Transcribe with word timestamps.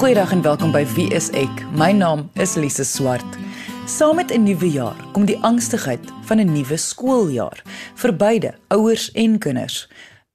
Goeiedag 0.00 0.30
en 0.32 0.42
welkom 0.42 0.70
by 0.72 0.80
Wie 0.96 1.10
is 1.12 1.26
ek? 1.36 1.58
My 1.76 1.90
naam 1.92 2.22
is 2.40 2.54
Lise 2.56 2.86
Swart. 2.88 3.34
Saam 3.84 4.16
met 4.16 4.30
'n 4.32 4.42
nuwe 4.42 4.70
jaar 4.70 4.96
kom 5.12 5.24
die 5.24 5.36
angstigheid 5.44 6.00
van 6.24 6.40
'n 6.40 6.52
nuwe 6.52 6.76
skooljaar 6.76 7.62
vir 7.94 8.16
beide 8.16 8.54
ouers 8.68 9.10
en 9.12 9.38
kinders. 9.38 9.88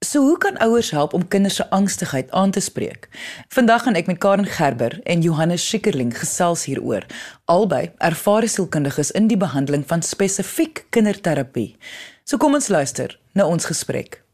So 0.04 0.20
hoe 0.20 0.38
kan 0.38 0.56
ouers 0.56 0.90
help 0.90 1.12
om 1.12 1.28
kinders 1.28 1.54
se 1.54 1.70
angstigheid 1.70 2.30
aan 2.30 2.50
te 2.50 2.60
spreek? 2.60 3.08
Vandag 3.48 3.82
gaan 3.82 3.94
ek 3.94 4.06
met 4.06 4.18
Karen 4.18 4.46
Gerber 4.46 5.00
en 5.02 5.20
Johannes 5.20 5.68
Schikkerling 5.68 6.18
gesels 6.18 6.64
hieroor. 6.64 7.06
Albei 7.44 7.90
ervare 7.98 8.46
sielkundiges 8.46 9.10
in 9.10 9.26
die 9.26 9.36
behandeling 9.36 9.86
van 9.86 10.02
spesifiek 10.02 10.86
kinderterapie. 10.90 11.76
So 12.24 12.36
kom 12.36 12.54
ons 12.54 12.68
luister 12.68 13.18
na 13.32 13.46
ons 13.46 13.64
gesprek. 13.64 14.25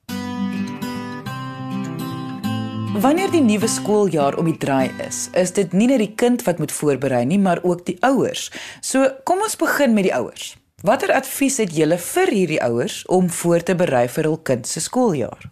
Wanneer 2.93 3.31
die 3.33 3.41
nuwe 3.41 3.69
skooljaar 3.73 4.35
om 4.37 4.45
die 4.51 4.59
draai 4.61 4.91
is, 5.01 5.31
is 5.33 5.55
dit 5.57 5.73
nie 5.73 5.87
net 5.89 6.03
die 6.03 6.11
kind 6.13 6.43
wat 6.45 6.59
moet 6.61 6.75
voorberei 6.77 7.23
nie, 7.25 7.39
maar 7.41 7.63
ook 7.65 7.87
die 7.87 7.95
ouers. 8.05 8.51
So, 8.85 9.07
kom 9.25 9.41
ons 9.41 9.57
begin 9.57 9.95
met 9.97 10.05
die 10.11 10.13
ouers. 10.13 10.51
Watter 10.85 11.15
advies 11.17 11.57
het 11.63 11.73
julle 11.73 11.97
vir 11.97 12.33
hierdie 12.37 12.61
ouers 12.61 12.99
om 13.09 13.31
voor 13.33 13.65
te 13.65 13.79
berei 13.81 14.05
vir 14.13 14.29
hul 14.29 14.37
kind 14.45 14.69
se 14.69 14.85
skooljaar? 14.85 15.49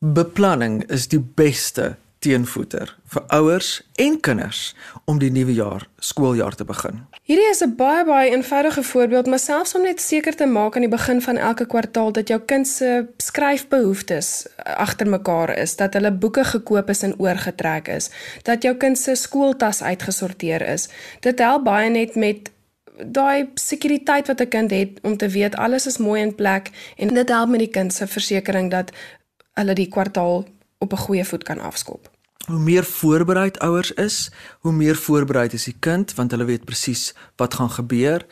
Beplanning 0.00 0.80
is 0.88 1.10
die 1.12 1.20
beste 1.20 1.98
teenvoeter 2.22 2.94
vir 3.12 3.24
ouers 3.34 3.70
en 4.00 4.20
kinders 4.20 4.60
om 5.10 5.18
die 5.18 5.30
nuwe 5.34 5.54
jaar 5.56 5.88
skooljaar 5.98 6.54
te 6.54 6.64
begin. 6.68 7.02
Hierdie 7.22 7.50
is 7.50 7.62
'n 7.62 7.74
baie 7.76 8.04
baie 8.04 8.30
eenvoudige 8.30 8.82
voorbeeld, 8.82 9.26
maar 9.26 9.38
selfs 9.38 9.74
om 9.74 9.82
net 9.82 10.00
seker 10.00 10.34
te 10.36 10.46
maak 10.46 10.74
aan 10.74 10.86
die 10.86 10.96
begin 10.96 11.22
van 11.22 11.36
elke 11.36 11.66
kwartaal 11.66 12.12
dat 12.12 12.28
jou 12.28 12.40
kind 12.40 12.68
se 12.68 13.06
skryfbehoeftes 13.16 14.46
agter 14.56 15.08
mekaar 15.08 15.56
is, 15.58 15.76
dat 15.76 15.94
hulle 15.94 16.12
boeke 16.12 16.44
gekoop 16.44 16.88
is 16.88 17.02
en 17.02 17.18
oorgetrek 17.18 17.88
is, 17.88 18.10
dat 18.42 18.62
jou 18.62 18.74
kind 18.76 18.98
se 18.98 19.14
skooltas 19.14 19.82
uitgesorteer 19.82 20.62
is. 20.62 20.88
Dit 21.20 21.38
help 21.38 21.64
baie 21.64 21.90
net 21.90 22.14
met 22.14 22.50
daai 23.06 23.48
sekuriteit 23.54 24.26
wat 24.26 24.40
'n 24.40 24.48
kind 24.48 24.70
het 24.70 24.98
om 25.02 25.16
te 25.16 25.28
weet 25.28 25.56
alles 25.56 25.86
is 25.86 25.98
mooi 25.98 26.22
in 26.22 26.34
plek 26.34 26.70
en 26.96 27.14
dit 27.14 27.28
help 27.28 27.48
met 27.48 27.58
die 27.58 27.70
kind 27.70 27.92
se 27.92 28.06
versekering 28.06 28.70
dat 28.70 28.92
hulle 29.52 29.74
die 29.74 29.88
kwartaal 29.88 30.44
op 30.78 30.92
'n 30.92 31.04
goeie 31.06 31.24
voet 31.24 31.44
kan 31.44 31.60
afskop. 31.60 32.11
Hoe 32.46 32.58
meer 32.58 32.84
voorbereid 32.84 33.58
ouers 33.58 33.92
is, 33.92 34.30
hoe 34.60 34.72
meer 34.72 34.96
voorbereid 34.96 35.52
is 35.52 35.64
die 35.64 35.76
kind 35.78 36.14
want 36.14 36.30
hulle 36.34 36.44
weet 36.44 36.64
presies 36.64 37.12
wat 37.36 37.54
gaan 37.54 37.70
gebeur. 37.70 38.26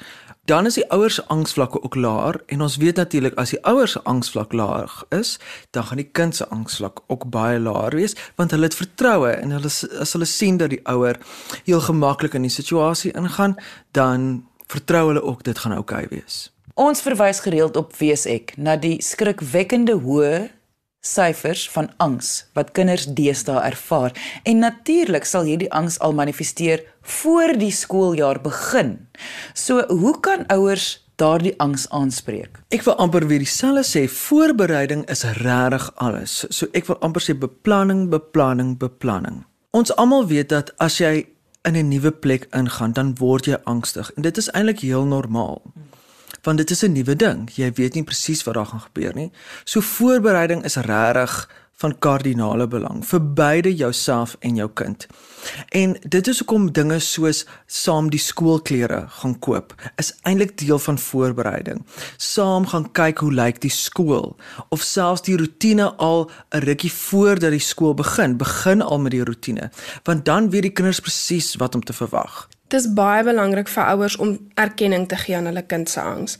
Dan 0.44 0.66
is 0.66 0.74
die 0.74 0.86
ouers 0.90 1.14
se 1.14 1.24
angsvlakke 1.30 1.82
ook 1.82 1.94
laer 1.94 2.40
en 2.46 2.60
ons 2.60 2.76
weet 2.76 2.96
natuurlik 2.96 3.36
as 3.38 3.54
die 3.54 3.62
ouers 3.62 3.94
se 3.94 4.02
angsvlak 4.02 4.52
laag 4.52 5.04
is, 5.14 5.38
dan 5.70 5.84
gaan 5.84 6.02
die 6.02 6.08
kind 6.12 6.36
se 6.36 6.48
angsvlak 6.48 7.00
ook 7.06 7.28
baie 7.30 7.60
laer 7.60 7.94
wees 7.94 8.16
want 8.34 8.50
hulle 8.50 8.66
het 8.66 8.74
vertroue 8.74 9.30
en 9.30 9.54
hulle 9.54 9.70
as 10.02 10.12
hulle 10.16 10.26
sien 10.26 10.58
dat 10.58 10.74
die 10.74 10.82
ouer 10.90 11.20
heel 11.64 11.80
gemaklik 11.80 12.34
in 12.34 12.48
die 12.48 12.54
situasie 12.54 13.12
ingaan, 13.14 13.54
dan 13.94 14.46
vertrou 14.66 15.06
hulle 15.06 15.22
ook 15.22 15.44
dit 15.46 15.58
gaan 15.58 15.76
oukei 15.78 16.04
okay 16.04 16.18
wees. 16.18 16.48
Ons 16.74 17.02
verwys 17.02 17.42
gereeld 17.44 17.76
op 17.76 17.94
WSEK 17.98 18.56
na 18.56 18.76
die 18.76 18.98
skrikwekkende 19.02 20.00
hoë 20.02 20.48
syfers 21.00 21.64
van 21.72 21.88
angs 21.96 22.44
wat 22.52 22.72
kinders 22.76 23.06
deesdae 23.16 23.60
ervaar 23.64 24.12
en 24.44 24.60
natuurlik 24.60 25.24
sal 25.24 25.46
hierdie 25.48 25.70
angs 25.72 25.98
al 26.04 26.12
manifesteer 26.12 26.82
voor 27.20 27.56
die 27.58 27.72
skooljaar 27.72 28.40
begin. 28.44 29.08
So 29.54 29.86
hoe 29.88 30.20
kan 30.20 30.44
ouers 30.52 31.00
daardie 31.16 31.54
angs 31.60 31.88
aanspreek? 31.88 32.60
Ek 32.68 32.84
wil 32.84 32.98
amper 33.00 33.26
weer 33.28 33.40
dieselfde 33.40 33.84
sê, 33.84 34.04
voorbereiding 34.08 35.06
is 35.12 35.24
regtig 35.40 35.88
alles. 35.96 36.44
So 36.52 36.68
ek 36.76 36.88
wil 36.88 37.00
amper 37.04 37.24
sê 37.24 37.36
beplanning, 37.36 38.08
beplanning, 38.12 38.76
beplanning. 38.80 39.44
Ons 39.76 39.92
almal 39.96 40.28
weet 40.28 40.52
dat 40.52 40.74
as 40.78 41.00
jy 41.00 41.26
in 41.64 41.76
'n 41.76 41.88
nuwe 41.88 42.10
plek 42.10 42.48
ingaan, 42.52 42.92
dan 42.92 43.14
word 43.18 43.46
jy 43.46 43.56
angstig 43.64 44.10
en 44.16 44.22
dit 44.22 44.36
is 44.36 44.50
eintlik 44.50 44.80
heel 44.80 45.04
normaal. 45.04 45.62
Hmm 45.64 45.99
want 46.42 46.58
dit 46.58 46.70
is 46.70 46.82
'n 46.84 46.92
nuwe 46.92 47.16
ding. 47.16 47.50
Jy 47.54 47.72
weet 47.72 47.94
nie 47.94 48.04
presies 48.04 48.42
wat 48.44 48.54
daar 48.54 48.66
gaan 48.66 48.80
gebeur 48.80 49.14
nie. 49.14 49.30
So 49.64 49.80
voorbereiding 49.80 50.64
is 50.64 50.76
regtig 50.76 51.48
van 51.80 51.98
kardinale 51.98 52.66
belang 52.68 53.00
vir 53.08 53.22
beide 53.36 53.70
jouself 53.74 54.36
en 54.44 54.58
jou 54.60 54.68
kind. 54.76 55.06
En 55.68 55.96
dit 56.02 56.28
is 56.28 56.42
hoekom 56.42 56.68
dinge 56.76 56.98
soos 57.00 57.46
saam 57.66 58.10
die 58.12 58.20
skoolklere 58.20 59.06
gaan 59.20 59.38
koop 59.46 59.72
is 60.02 60.12
eintlik 60.28 60.58
deel 60.60 60.78
van 60.78 60.98
voorbereiding. 61.00 61.80
Saam 62.16 62.68
gaan 62.72 62.90
kyk 62.92 63.24
hoe 63.24 63.32
lyk 63.32 63.62
die 63.64 63.72
skool 63.72 64.36
of 64.68 64.84
selfs 64.84 65.24
die 65.28 65.38
rotine 65.40 65.88
al 65.96 66.30
'n 66.52 66.64
rukkie 66.68 66.92
voordat 66.92 67.56
die 67.56 67.66
skool 67.72 67.94
begin, 67.94 68.36
begin 68.36 68.82
al 68.82 69.00
met 69.00 69.12
die 69.12 69.24
rotine, 69.24 69.70
want 70.04 70.24
dan 70.24 70.50
weet 70.50 70.62
die 70.62 70.76
kinders 70.76 71.00
presies 71.00 71.54
wat 71.56 71.74
om 71.74 71.84
te 71.84 71.92
verwag. 71.92 72.48
Dit 72.70 72.80
is 72.80 72.92
baie 72.94 73.24
belangrik 73.26 73.68
vir 73.68 73.88
ouers 73.90 74.16
om 74.22 74.36
erkenning 74.54 75.08
te 75.10 75.16
gee 75.18 75.34
aan 75.36 75.48
hulle 75.50 75.62
kind 75.66 75.90
se 75.90 76.00
angs. 76.00 76.36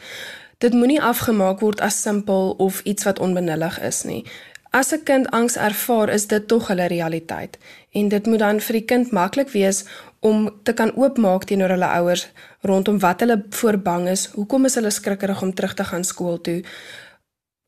Dit 0.62 0.76
moenie 0.78 1.00
afgemaak 1.02 1.62
word 1.64 1.80
as 1.82 2.02
simpel 2.02 2.54
of 2.62 2.80
iets 2.86 3.04
wat 3.08 3.18
onbenullig 3.18 3.80
is 3.82 4.04
nie. 4.06 4.22
As 4.70 4.92
'n 4.92 5.02
kind 5.04 5.30
angs 5.30 5.56
ervaar, 5.56 6.08
is 6.08 6.26
dit 6.26 6.48
tog 6.48 6.68
hulle 6.68 6.86
realiteit 6.86 7.58
en 7.92 8.08
dit 8.08 8.26
moet 8.26 8.38
dan 8.38 8.60
vir 8.60 8.72
die 8.72 8.84
kind 8.84 9.10
maklik 9.10 9.50
wees 9.50 9.84
om 10.20 10.50
te 10.62 10.72
kan 10.72 10.96
oopmaak 10.96 11.44
teenoor 11.44 11.68
hulle 11.68 11.86
ouers 11.98 12.28
rondom 12.60 12.98
wat 12.98 13.20
hulle 13.20 13.44
voor 13.50 13.78
bang 13.78 14.08
is. 14.08 14.26
Hoekom 14.26 14.64
is 14.64 14.74
hulle 14.74 14.90
skrikkerig 14.90 15.42
om 15.42 15.54
terug 15.54 15.74
te 15.74 15.84
gaan 15.84 16.04
skool 16.04 16.40
toe? 16.40 16.62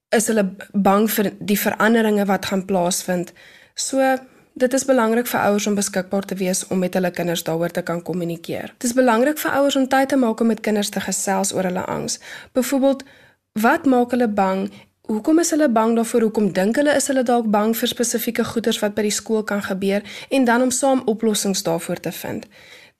Is 0.08 0.26
hulle 0.26 0.54
bang 0.72 1.10
vir 1.10 1.32
die 1.38 1.58
veranderinge 1.58 2.24
wat 2.24 2.46
gaan 2.46 2.64
plaasvind? 2.64 3.32
So 3.74 4.18
Dit 4.54 4.72
is 4.72 4.84
belangrik 4.84 5.26
vir 5.26 5.40
ouers 5.40 5.66
om 5.66 5.74
beskikbaar 5.74 6.26
te 6.28 6.36
wees 6.36 6.66
om 6.68 6.78
met 6.78 6.94
hulle 6.94 7.10
kinders 7.10 7.42
daaroor 7.44 7.72
te 7.72 7.82
kan 7.82 8.02
kommunikeer. 8.02 8.74
Dit 8.76 8.90
is 8.90 8.92
belangrik 8.92 9.38
vir 9.40 9.50
ouers 9.56 9.76
om 9.76 9.88
tyd 9.88 10.08
te 10.08 10.16
maak 10.16 10.40
om 10.40 10.46
met 10.46 10.60
kinders 10.60 10.90
te 10.92 11.00
gesels 11.00 11.54
oor 11.56 11.64
hulle 11.64 11.84
angs. 11.88 12.18
Byvoorbeeld, 12.52 13.04
wat 13.52 13.86
maak 13.86 14.10
hulle 14.10 14.28
bang? 14.28 14.68
Hoekom 15.08 15.38
is 15.38 15.50
hulle 15.50 15.70
bang 15.72 15.96
daarvoor? 15.96 16.28
Hoekom 16.28 16.52
dink 16.52 16.76
hulle 16.76 16.92
is 16.94 17.08
hulle 17.08 17.24
dalk 17.24 17.48
bang 17.50 17.72
vir 17.76 17.88
spesifieke 17.88 18.44
goeders 18.44 18.78
wat 18.84 18.94
by 18.94 19.08
die 19.08 19.16
skool 19.16 19.42
kan 19.42 19.64
gebeur 19.64 20.04
en 20.28 20.44
dan 20.44 20.62
om 20.62 20.70
saam 20.70 21.02
oplossings 21.08 21.64
daarvoor 21.64 22.00
te 22.00 22.12
vind. 22.12 22.46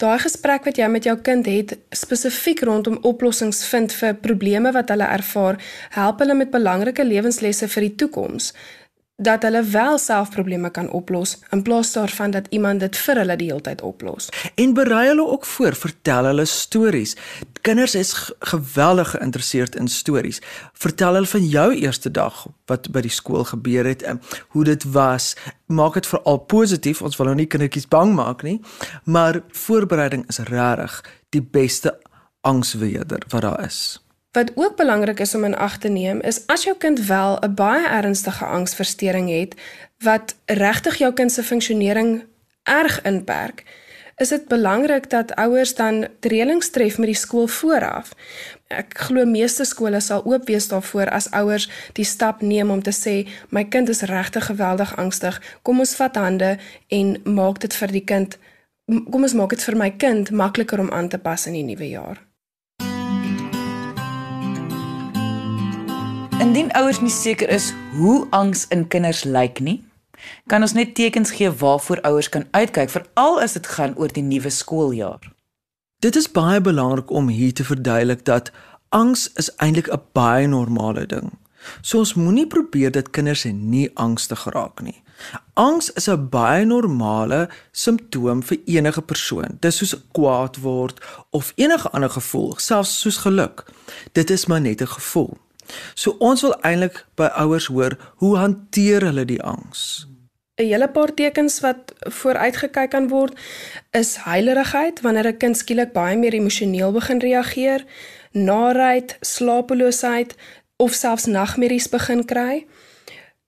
Daai 0.01 0.19
gesprek 0.19 0.65
wat 0.65 0.79
jy 0.81 0.89
met 0.91 1.05
jou 1.05 1.15
kind 1.21 1.47
het 1.47 1.77
spesifiek 1.95 2.65
rondom 2.67 2.97
oplossings 3.07 3.61
vind 3.69 3.93
vir 3.93 4.17
probleme 4.19 4.73
wat 4.73 4.89
hulle 4.91 5.07
ervaar, 5.07 5.61
help 5.95 6.25
hulle 6.25 6.35
met 6.35 6.51
belangrike 6.51 7.05
lewenslesse 7.05 7.69
vir 7.69 7.87
die 7.87 7.95
toekoms 8.03 8.55
dat 9.23 9.43
hulle 9.43 9.63
wel 9.63 9.99
self 9.99 10.31
probleme 10.31 10.71
kan 10.71 10.91
oplos 10.91 11.39
in 11.51 11.63
plaas 11.63 11.93
daarvan 11.93 12.31
dat 12.31 12.47
iemand 12.51 12.81
dit 12.81 12.97
vir 12.97 13.17
hulle 13.23 13.37
die 13.37 13.49
hele 13.51 13.61
tyd 13.61 13.83
oplos. 13.83 14.29
En 14.55 14.75
berei 14.75 15.07
hulle 15.07 15.27
ook 15.27 15.47
voor, 15.47 15.75
vertel 15.75 16.25
hulle 16.25 16.45
stories. 16.45 17.17
Kinders 17.61 17.95
is 17.95 18.33
geweldig 18.39 19.11
geïnteresseerd 19.11 19.77
in 19.77 19.89
stories. 19.89 20.41
Vertel 20.73 21.15
hulle 21.15 21.27
van 21.27 21.49
jou 21.49 21.75
eerste 21.75 22.11
dag 22.11 22.47
wat 22.67 22.91
by 22.93 23.01
die 23.01 23.13
skool 23.13 23.45
gebeur 23.45 23.87
het 23.87 24.03
en 24.03 24.21
hoe 24.49 24.65
dit 24.65 24.85
was. 24.93 25.35
Maak 25.67 25.95
dit 25.95 26.07
veral 26.07 26.39
positief. 26.39 27.03
Ons 27.03 27.17
wil 27.17 27.31
nou 27.31 27.37
nie 27.37 27.47
kindertjies 27.47 27.89
bang 27.89 28.15
maak 28.15 28.43
nie, 28.43 28.61
maar 29.05 29.43
voorbereiding 29.49 30.27
is 30.29 30.43
regtig 30.51 31.01
die 31.33 31.43
beste 31.43 31.99
angsweder 32.41 33.23
wat 33.29 33.43
daar 33.43 33.65
is. 33.65 34.03
Wat 34.33 34.53
ook 34.55 34.77
belangrik 34.77 35.21
is 35.21 35.35
om 35.35 35.45
in 35.45 35.57
ag 35.57 35.79
te 35.79 35.89
neem, 35.89 36.21
is 36.21 36.47
as 36.47 36.65
jou 36.65 36.77
kind 36.77 37.07
wel 37.07 37.39
'n 37.41 37.55
baie 37.55 37.87
ernstige 37.87 38.45
angsversteuring 38.45 39.29
het 39.29 39.55
wat 39.99 40.35
regtig 40.47 40.97
jou 40.97 41.13
kind 41.13 41.33
se 41.33 41.43
funksionering 41.43 42.25
erg 42.63 43.03
inperk, 43.03 43.65
is 44.17 44.29
dit 44.29 44.49
belangrik 44.49 45.11
dat 45.11 45.35
ouers 45.35 45.75
dan 45.75 46.09
reëlings 46.21 46.71
tref 46.71 46.99
met 46.99 47.07
die 47.07 47.17
skool 47.17 47.47
vooraf. 47.47 48.15
Ek 48.67 48.99
glo 48.99 49.25
meeste 49.25 49.65
skole 49.65 50.01
sal 50.01 50.25
oop 50.25 50.47
wees 50.47 50.69
daarvoor 50.69 51.11
as 51.11 51.31
ouers 51.31 51.69
die 51.93 52.05
stap 52.05 52.41
neem 52.41 52.71
om 52.71 52.83
te 52.83 52.93
sê 52.93 53.29
my 53.49 53.65
kind 53.65 53.89
is 53.89 54.01
regtig 54.01 54.47
geweldig 54.47 54.97
angstig. 54.97 55.43
Kom 55.63 55.79
ons 55.79 55.95
vat 55.95 56.17
hande 56.17 56.59
en 56.89 57.17
maak 57.25 57.61
dit 57.61 57.75
vir 57.75 57.89
die 57.89 58.05
kind 58.05 58.39
kom 59.11 59.23
ons 59.23 59.33
maak 59.33 59.51
dit 59.51 59.63
vir 59.63 59.77
my 59.77 59.91
kind 59.91 60.31
makliker 60.31 60.81
om 60.81 60.91
aan 60.91 61.09
te 61.09 61.19
pas 61.19 61.47
in 61.47 61.53
die 61.53 61.63
nuwe 61.63 61.89
jaar. 61.89 62.32
Indien 66.43 66.73
ouers 66.75 66.99
nie 66.99 67.13
seker 67.15 67.47
is 67.55 67.69
hoe 67.95 68.27
angs 68.35 68.65
in 68.75 68.89
kinders 68.91 69.21
lyk 69.23 69.61
nie, 69.63 69.77
kan 70.51 70.65
ons 70.67 70.73
net 70.75 70.97
tekens 70.99 71.31
gee 71.37 71.51
waarvoor 71.61 72.01
ouers 72.09 72.29
kan 72.35 72.49
uitkyk 72.51 72.91
veral 72.91 73.39
as 73.45 73.55
dit 73.55 73.69
gaan 73.77 73.93
oor 73.95 74.11
die 74.11 74.25
nuwe 74.27 74.51
skooljaar. 74.51 75.29
Dit 76.03 76.19
is 76.19 76.27
baie 76.27 76.59
belangrik 76.61 77.13
om 77.15 77.29
hier 77.31 77.53
te 77.55 77.63
verduidelik 77.69 78.25
dat 78.27 78.51
angs 78.91 79.29
is 79.39 79.53
eintlik 79.63 79.93
'n 79.93 80.03
baie 80.19 80.49
normale 80.51 81.07
ding. 81.07 81.31
So 81.81 81.99
ons 81.99 82.15
moenie 82.15 82.47
probeer 82.47 82.91
dat 82.91 83.11
kinders 83.11 83.45
nie 83.45 83.91
angstig 83.95 84.45
raak 84.45 84.83
nie. 84.83 84.99
Angs 85.55 85.93
is 85.93 86.09
'n 86.09 86.29
baie 86.29 86.65
normale 86.65 87.49
simptoom 87.71 88.43
vir 88.43 88.59
enige 88.67 89.03
persoon. 89.03 89.59
Dis 89.61 89.77
soos 89.77 89.95
kwaad 90.13 90.57
word 90.57 90.99
of 91.31 91.53
enige 91.55 91.91
ander 91.91 92.11
gevoel, 92.11 92.55
selfs 92.57 93.01
soos 93.01 93.17
geluk. 93.17 93.65
Dit 94.13 94.31
is 94.31 94.47
maar 94.47 94.61
net 94.61 94.81
'n 94.83 94.87
gevoel. 94.87 95.39
So 95.95 96.17
ons 96.19 96.43
wil 96.43 96.57
eintlik 96.61 97.05
by 97.15 97.29
ouers 97.45 97.67
hoor 97.67 97.99
hoe 98.17 98.37
hanteer 98.37 99.05
hulle 99.05 99.25
die 99.25 99.43
angs? 99.43 100.07
'n 100.61 100.69
hele 100.69 100.89
paar 100.89 101.15
tekens 101.15 101.61
wat 101.61 101.93
vooruitgekyk 102.01 102.91
kan 102.91 103.09
word 103.09 103.39
is 103.91 104.17
huilerigheid 104.17 105.01
wanneer 105.01 105.29
'n 105.29 105.37
kind 105.37 105.57
skielik 105.57 105.93
baie 105.93 106.17
meer 106.17 106.35
emosioneel 106.35 106.93
begin 106.93 107.19
reageer, 107.19 107.85
narigheid, 108.33 109.17
slapeloosheid 109.21 110.35
of 110.77 110.93
selfs 110.93 111.27
nagmerries 111.27 111.89
begin 111.89 112.25
kry. 112.25 112.67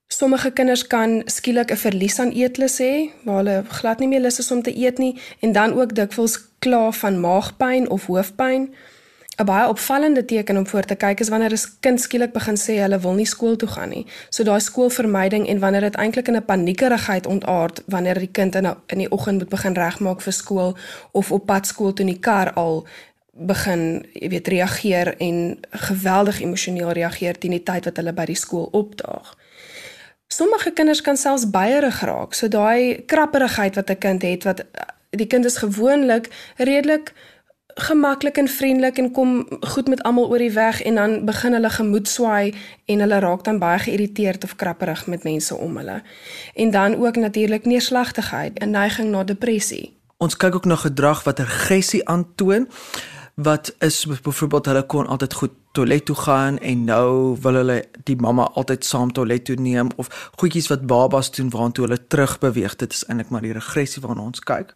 Sommige 0.07 0.51
kinders 0.51 0.87
kan 0.87 1.21
skielik 1.25 1.71
'n 1.71 1.77
verlies 1.77 2.19
aan 2.19 2.31
eetlus 2.31 2.77
hê, 2.79 3.09
waar 3.23 3.37
hulle 3.43 3.63
glad 3.69 3.99
nie 3.99 4.07
meer 4.07 4.21
lus 4.21 4.39
is 4.39 4.51
om 4.51 4.61
te 4.61 4.77
eet 4.77 4.97
nie 4.97 5.19
en 5.39 5.51
dan 5.51 5.73
ook 5.73 5.95
dikwels 5.95 6.39
kla 6.59 6.91
van 6.91 7.19
maagpyn 7.19 7.89
of 7.89 8.05
hoofpyn. 8.05 8.73
'n 9.37 9.45
Baie 9.45 9.67
opvallende 9.67 10.25
teken 10.25 10.57
om 10.57 10.67
voor 10.67 10.83
te 10.83 10.95
kyk 10.95 11.19
is 11.19 11.29
wanneer 11.29 11.51
'n 11.51 11.77
kind 11.79 12.01
skielik 12.01 12.31
begin 12.31 12.57
sê 12.57 12.73
hulle 12.79 12.99
wil 12.99 13.13
nie 13.13 13.25
skool 13.25 13.55
toe 13.55 13.67
gaan 13.67 13.89
nie. 13.89 14.05
So 14.29 14.43
daai 14.43 14.59
skoolvermyding 14.59 15.47
en 15.47 15.59
wanneer 15.59 15.81
dit 15.81 15.95
eintlik 15.95 16.27
in 16.27 16.35
'n 16.35 16.45
paniekerigheid 16.45 17.25
ontaard 17.27 17.83
wanneer 17.85 18.19
die 18.19 18.31
kind 18.31 18.55
in 18.55 18.67
'n 18.67 18.75
in 18.87 18.97
die 18.97 19.11
oggend 19.11 19.37
moet 19.37 19.49
begin 19.49 19.73
regmaak 19.73 20.21
vir 20.21 20.33
skool 20.33 20.77
of 21.11 21.31
op 21.31 21.45
pad 21.45 21.67
skool 21.67 21.93
toe 21.93 22.05
in 22.05 22.11
die 22.11 22.19
kar 22.19 22.53
al 22.53 22.87
begin, 23.35 24.05
jy 24.13 24.29
weet, 24.29 24.47
reageer 24.47 25.17
en 25.17 25.59
geweldig 25.69 26.41
emosioneel 26.41 26.91
reageer 26.91 27.37
teen 27.37 27.51
die 27.51 27.63
tyd 27.63 27.85
wat 27.85 27.97
hulle 27.97 28.13
by 28.13 28.25
die 28.25 28.39
skool 28.39 28.69
opdaag. 28.71 29.35
Sommige 30.27 30.71
kinders 30.71 31.01
kan 31.01 31.17
selfs 31.17 31.49
baierig 31.49 32.01
raak. 32.01 32.33
So 32.33 32.47
daai 32.47 33.03
krapperigheid 33.05 33.75
wat 33.75 33.89
'n 33.89 33.97
kind 33.97 34.21
het 34.21 34.43
wat 34.43 34.65
die 35.09 35.27
kind 35.27 35.45
is 35.45 35.57
gewoonlik 35.57 36.29
redelik 36.57 37.13
gemaklik 37.75 38.37
en 38.37 38.47
vriendelik 38.47 38.97
en 38.97 39.11
kom 39.11 39.47
goed 39.61 39.87
met 39.87 40.03
almal 40.03 40.29
oor 40.29 40.37
die 40.37 40.51
weg 40.51 40.81
en 40.81 40.95
dan 40.95 41.25
begin 41.25 41.53
hulle 41.53 41.69
gemoed 41.69 42.07
swaai 42.07 42.53
en 42.85 42.99
hulle 42.99 43.19
raak 43.19 43.43
dan 43.43 43.59
baie 43.59 43.79
geïrriteerd 43.79 44.43
of 44.43 44.55
krapperig 44.55 45.07
met 45.07 45.23
mense 45.23 45.55
om 45.55 45.77
hulle. 45.77 46.01
En 46.53 46.71
dan 46.71 46.95
ook 46.95 47.15
natuurlik 47.15 47.65
neerslagtigheid, 47.65 48.59
'n 48.59 48.69
neiging 48.69 49.09
na 49.11 49.23
depressie. 49.23 49.97
Ons 50.17 50.37
kyk 50.37 50.55
ook 50.55 50.65
na 50.65 50.75
gedrag 50.75 51.23
wat 51.23 51.39
aggressie 51.39 52.07
aantoon 52.07 52.67
wat 53.35 53.75
is 53.79 54.05
byvoorbeeld 54.05 54.65
hulle 54.65 54.85
kon 54.85 55.07
altyd 55.07 55.33
goed 55.33 55.51
toilet 55.71 56.05
toe 56.05 56.15
gaan 56.15 56.57
en 56.57 56.83
nou 56.83 57.37
wil 57.41 57.53
hulle 57.53 57.83
die 58.03 58.15
mamma 58.15 58.43
altyd 58.43 58.85
saam 58.85 59.11
toilet 59.11 59.45
toe 59.45 59.55
neem 59.55 59.89
of 59.95 60.31
goedjies 60.35 60.67
wat 60.67 60.85
babas 60.87 61.31
doen 61.31 61.49
waartoe 61.49 61.83
hulle 61.85 62.07
terugbeweeg 62.07 62.75
dit 62.75 62.93
is 62.93 63.03
eintlik 63.05 63.29
maar 63.29 63.41
die 63.41 63.51
regressie 63.51 64.01
waarna 64.01 64.21
ons 64.21 64.39
kyk 64.39 64.75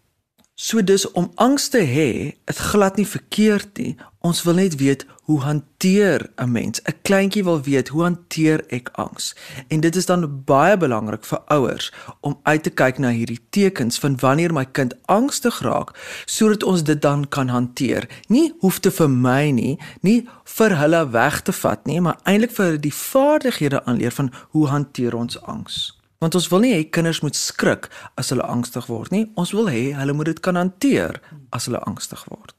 So 0.60 0.82
dis 0.84 1.06
om 1.16 1.30
angs 1.40 1.70
te 1.72 1.80
hê, 1.88 2.36
dit 2.44 2.58
glad 2.58 2.98
nie 3.00 3.08
verkeerd 3.08 3.78
nie. 3.80 3.94
Ons 4.28 4.42
wil 4.44 4.58
net 4.60 4.74
weet 4.76 5.06
hoe 5.30 5.38
hanteer 5.40 6.28
'n 6.36 6.52
mens? 6.52 6.82
'n 6.84 7.00
Kleintjie 7.02 7.44
wil 7.44 7.62
weet 7.62 7.88
hoe 7.88 8.02
hanteer 8.04 8.64
ek 8.68 8.90
angs? 8.92 9.36
En 9.70 9.80
dit 9.80 9.96
is 9.96 10.06
dan 10.06 10.44
baie 10.44 10.78
belangrik 10.78 11.26
vir 11.26 11.40
ouers 11.48 11.94
om 12.20 12.40
uit 12.44 12.64
te 12.64 12.70
kyk 12.70 12.98
na 12.98 13.10
hierdie 13.10 13.40
tekens 13.50 14.00
van 14.00 14.18
wanneer 14.20 14.54
my 14.54 14.66
kind 14.66 14.94
angstig 15.06 15.60
raak, 15.60 15.96
sodat 16.26 16.64
ons 16.64 16.84
dit 16.84 17.02
dan 17.02 17.28
kan 17.28 17.48
hanteer. 17.48 18.10
Nie 18.28 18.54
hoef 18.60 18.80
te 18.80 18.92
vermy 18.92 19.52
nie, 19.52 19.80
nie 20.02 20.28
vir 20.44 20.78
hulle 20.78 21.10
weg 21.10 21.42
te 21.42 21.52
vat 21.52 21.86
nie, 21.86 22.02
maar 22.02 22.20
eintlik 22.24 22.52
vir 22.52 22.78
die 22.78 22.94
vaardighede 22.94 23.86
aanleer 23.86 24.12
van 24.12 24.32
hoe 24.50 24.68
hanteer 24.68 25.16
ons 25.16 25.42
angs? 25.42 25.99
Want 26.20 26.36
ons 26.36 26.50
wil 26.52 26.60
nie 26.66 26.74
hê 26.76 26.84
kinders 26.92 27.22
moet 27.24 27.38
skrik 27.40 27.88
as 28.20 28.34
hulle 28.34 28.44
angstig 28.44 28.90
word 28.92 29.14
nie. 29.16 29.30
Ons 29.40 29.54
wil 29.56 29.70
hê 29.72 29.94
hulle 29.96 30.16
moet 30.16 30.34
dit 30.34 30.42
kan 30.44 30.60
hanteer 30.60 31.22
as 31.56 31.70
hulle 31.70 31.80
angstig 31.88 32.26
word. 32.28 32.52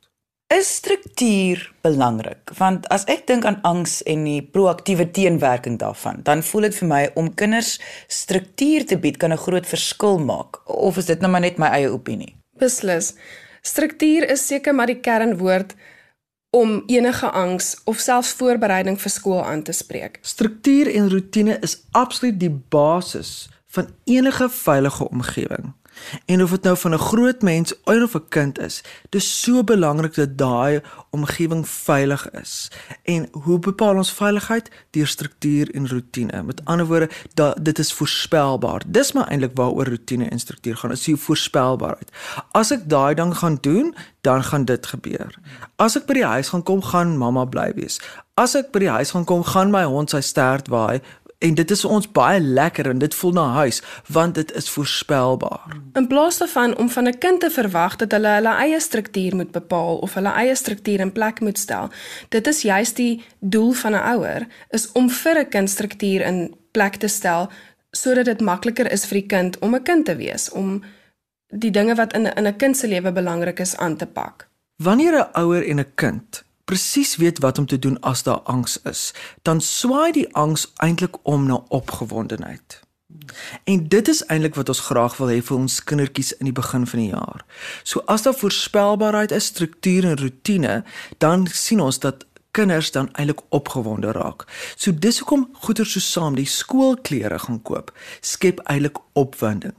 Is 0.51 0.67
struktuur 0.81 1.61
belangrik? 1.85 2.51
Want 2.59 2.89
as 2.91 3.05
ek 3.13 3.29
dink 3.29 3.45
aan 3.47 3.61
angs 3.69 4.01
en 4.09 4.25
die 4.27 4.41
proaktiewe 4.43 5.07
teenwerking 5.15 5.77
daarvan, 5.79 6.25
dan 6.27 6.43
voel 6.43 6.67
dit 6.67 6.79
vir 6.81 6.89
my 6.91 7.03
om 7.21 7.29
kinders 7.39 7.77
struktuur 8.09 8.89
te 8.89 8.99
bied 8.99 9.21
kan 9.21 9.33
'n 9.33 9.45
groot 9.45 9.67
verskil 9.67 10.19
maak. 10.19 10.59
Of 10.67 10.97
is 10.97 11.07
dit 11.07 11.21
nou 11.21 11.31
maar 11.31 11.45
net 11.45 11.59
my 11.59 11.69
eie 11.69 11.93
opinie? 11.93 12.35
Beslis. 12.59 13.15
Struktuur 13.63 14.25
is 14.31 14.47
seker 14.47 14.75
maar 14.75 14.87
die 14.87 15.01
kernwoord 15.01 15.77
om 16.51 16.83
enige 16.87 17.31
angs 17.31 17.77
of 17.85 17.99
selfs 17.99 18.33
voorbereiding 18.33 18.99
vir 19.01 19.11
skool 19.11 19.45
aan 19.45 19.63
te 19.63 19.73
spreek. 19.73 20.19
Struktuur 20.23 20.95
en 20.95 21.11
rotine 21.11 21.59
is 21.61 21.79
absoluut 21.91 22.41
die 22.41 22.63
basis 22.69 23.49
van 23.71 23.89
enige 24.05 24.49
veilige 24.49 25.09
omgewing. 25.09 25.73
En 26.27 26.43
of 26.43 26.51
dit 26.51 26.63
nou 26.63 26.77
van 26.77 26.95
'n 26.95 26.99
groot 26.99 27.43
mens 27.43 27.75
of 27.85 28.15
'n 28.15 28.29
kind 28.29 28.59
is, 28.59 28.83
dis 29.09 29.43
so 29.43 29.65
belangrik 29.65 30.15
dat 30.15 30.39
daai 30.39 30.81
omgewing 31.11 31.69
veilig 31.69 32.31
is. 32.31 32.71
En 33.05 33.29
hoe 33.33 33.59
bepaal 33.59 33.97
ons 33.97 34.13
veiligheid? 34.13 34.71
Deur 34.91 35.07
struktuur 35.07 35.75
en 35.75 35.89
rotine. 35.89 36.43
Met 36.43 36.65
ander 36.65 36.87
woorde, 36.87 37.11
da, 37.35 37.55
dit 37.63 37.79
is 37.79 37.93
voorspelbaar. 37.93 38.83
Dis 38.87 39.13
maar 39.13 39.29
eintlik 39.29 39.51
waaroor 39.55 39.89
rotine 39.89 40.29
en 40.29 40.39
struktuur 40.39 40.77
gaan. 40.77 40.91
Is 40.91 41.05
die 41.05 41.17
voorspelbaarheid. 41.17 42.11
As 42.51 42.71
ek 42.71 42.89
daai 42.89 43.15
ding 43.15 43.37
gaan 43.37 43.59
doen, 43.61 43.95
dan 44.21 44.45
gaan 44.45 44.65
dit 44.65 44.87
gebeur. 44.87 45.35
As 45.77 45.97
ek 45.97 46.07
by 46.07 46.15
die 46.15 46.25
huis 46.25 46.49
gaan 46.49 46.63
kom, 46.63 46.83
gaan 46.83 47.17
mamma 47.19 47.45
bly 47.45 47.73
wees. 47.75 48.01
As 48.41 48.55
ek 48.55 48.71
by 48.73 48.79
die 48.79 48.93
huis 48.93 49.11
gaan 49.11 49.25
kom, 49.25 49.43
gaan 49.45 49.73
my 49.73 49.83
hond 49.89 50.13
sy 50.13 50.21
stert 50.25 50.69
waai 50.73 51.01
En 51.41 51.55
dit 51.55 51.71
is 51.71 51.81
vir 51.81 51.91
ons 51.91 52.09
baie 52.13 52.41
lekker 52.41 52.91
en 52.91 52.99
dit 53.01 53.15
voel 53.15 53.33
na 53.33 53.47
huis 53.63 53.81
want 54.13 54.35
dit 54.35 54.53
is 54.53 54.69
voorspelbaar. 54.71 55.77
In 55.97 56.07
plaas 56.07 56.39
daarvan 56.39 56.77
om 56.77 56.91
van 56.91 57.09
'n 57.09 57.19
kind 57.19 57.41
te 57.41 57.51
verwag 57.51 57.97
dat 57.97 58.13
hulle 58.13 58.29
hulle 58.29 58.55
eie 58.65 58.81
struktuur 58.81 59.37
moet 59.37 59.51
bepaal 59.51 59.97
of 59.97 60.15
hulle 60.15 60.33
eie 60.33 60.55
struktuur 60.55 61.01
in 61.01 61.13
plek 61.13 61.41
moet 61.41 61.59
stel. 61.59 61.91
Dit 62.29 62.47
is 62.47 62.63
juist 62.63 62.97
die 62.97 63.25
doel 63.39 63.73
van 63.73 63.93
'n 63.93 64.05
ouer 64.15 64.47
is 64.71 64.93
om 64.93 65.11
vir 65.11 65.39
'n 65.39 65.49
kind 65.49 65.71
struktuur 65.71 66.21
in 66.21 66.55
plek 66.71 66.97
te 66.97 67.09
stel 67.09 67.51
sodat 67.91 68.25
dit 68.25 68.41
makliker 68.41 68.93
is 68.93 69.07
vir 69.07 69.21
die 69.21 69.27
kind 69.27 69.59
om 69.59 69.75
'n 69.75 69.83
kind 69.83 70.05
te 70.07 70.17
wees, 70.17 70.51
om 70.51 70.83
die 71.49 71.71
dinge 71.71 71.95
wat 71.95 72.13
in 72.13 72.27
in 72.27 72.47
'n 72.47 72.57
kind 72.57 72.77
se 72.77 72.89
lewe 72.89 73.13
belangrik 73.13 73.59
is 73.59 73.77
aan 73.77 73.97
te 73.97 74.07
pak. 74.07 74.49
Wanneer 74.77 75.15
'n 75.15 75.31
ouer 75.33 75.69
en 75.69 75.79
'n 75.79 75.93
kind 75.95 76.45
presies 76.71 77.17
weet 77.17 77.41
wat 77.43 77.59
om 77.59 77.67
te 77.67 77.79
doen 77.79 77.99
as 78.07 78.23
daar 78.23 78.45
angs 78.47 78.79
is, 78.87 79.11
dan 79.43 79.61
swaai 79.61 80.13
die 80.15 80.29
angs 80.39 80.69
eintlik 80.77 81.19
om 81.23 81.49
na 81.49 81.59
opgewondenheid. 81.69 82.81
En 83.65 83.89
dit 83.89 84.09
is 84.09 84.23
eintlik 84.31 84.55
wat 84.55 84.69
ons 84.71 84.83
graag 84.87 85.17
wil 85.19 85.33
hê 85.33 85.41
vir 85.43 85.57
ons 85.57 85.81
kindertjies 85.85 86.31
in 86.39 86.47
die 86.47 86.55
begin 86.55 86.87
van 86.87 87.01
die 87.03 87.11
jaar. 87.11 87.43
So 87.83 88.05
as 88.07 88.23
daar 88.23 88.37
voorspelbaarheid 88.39 89.35
is, 89.35 89.51
struktuur 89.51 90.07
en 90.13 90.19
rotine, 90.21 90.77
dan 91.19 91.49
sien 91.51 91.83
ons 91.83 91.99
dat 91.99 92.23
kinders 92.55 92.91
dan 92.95 93.11
eintlik 93.19 93.43
opgewonde 93.49 94.13
raak. 94.15 94.47
So 94.77 94.95
dis 94.95 95.19
hoekom 95.23 95.49
goeder 95.67 95.87
so 95.87 96.03
saam 96.03 96.39
die 96.39 96.47
skoolklere 96.47 97.39
gaan 97.39 97.63
koop, 97.67 97.91
skep 98.21 98.63
eintlik 98.71 99.03
opwinding. 99.19 99.75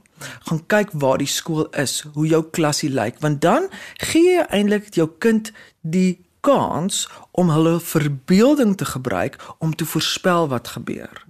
Gaan 0.48 0.60
kyk 0.68 0.92
waar 0.92 1.18
die 1.24 1.30
skool 1.30 1.64
is, 1.72 2.02
hoe 2.12 2.26
jou 2.28 2.42
klasie 2.52 2.92
lyk, 2.92 3.16
want 3.24 3.40
dan 3.40 3.70
gee 4.12 4.36
jy 4.36 4.44
eintlik 4.52 4.92
jou 4.96 5.08
kind 5.24 5.54
die 5.80 6.20
kans 6.42 7.06
om 7.30 7.50
hulle 7.50 7.80
verbeelding 7.80 8.76
te 8.76 8.84
gebruik 8.84 9.38
om 9.58 9.74
te 9.74 9.86
voorspel 9.86 10.48
wat 10.48 10.74
gebeur. 10.74 11.24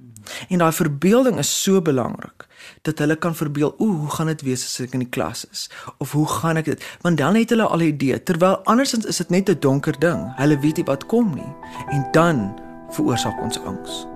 En 0.48 0.58
daai 0.58 0.72
verbeelding 0.72 1.38
is 1.38 1.62
so 1.62 1.82
belangrik 1.82 2.46
dat 2.86 2.98
hulle 2.98 3.16
kan 3.18 3.34
verbeel, 3.34 3.74
o, 3.78 3.86
hoe 3.86 4.10
gaan 4.10 4.30
dit 4.30 4.42
wees 4.46 4.62
as 4.64 4.78
ek 4.84 4.94
in 4.94 5.02
die 5.02 5.10
klas 5.10 5.42
is? 5.50 5.66
Of 5.98 6.14
hoe 6.14 6.26
gaan 6.28 6.60
ek 6.60 6.70
dit? 6.70 6.84
Want 7.02 7.18
dan 7.18 7.34
het 7.34 7.50
hulle 7.50 7.66
al 7.66 7.82
'n 7.82 7.94
idee, 7.94 8.22
terwyl 8.22 8.62
andersins 8.64 9.06
is 9.06 9.16
dit 9.16 9.30
net 9.30 9.50
'n 9.50 9.58
donker 9.58 9.98
ding. 9.98 10.32
Hulle 10.36 10.58
weet 10.58 10.76
nie 10.76 10.84
wat 10.84 11.06
kom 11.06 11.34
nie. 11.34 11.52
En 11.90 12.06
dan 12.12 12.54
veroorsaak 12.90 13.42
ons 13.42 13.58
angs. 13.60 14.06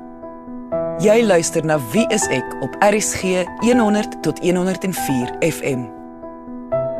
Jy 0.99 1.25
luister 1.26 1.65
na 1.65 1.79
Wie 1.93 2.07
is 2.09 2.26
ek 2.26 2.57
op 2.61 2.76
RSG 2.81 3.45
100 3.61 4.23
tot 4.23 4.38
104 4.38 5.37
FM. 5.41 6.05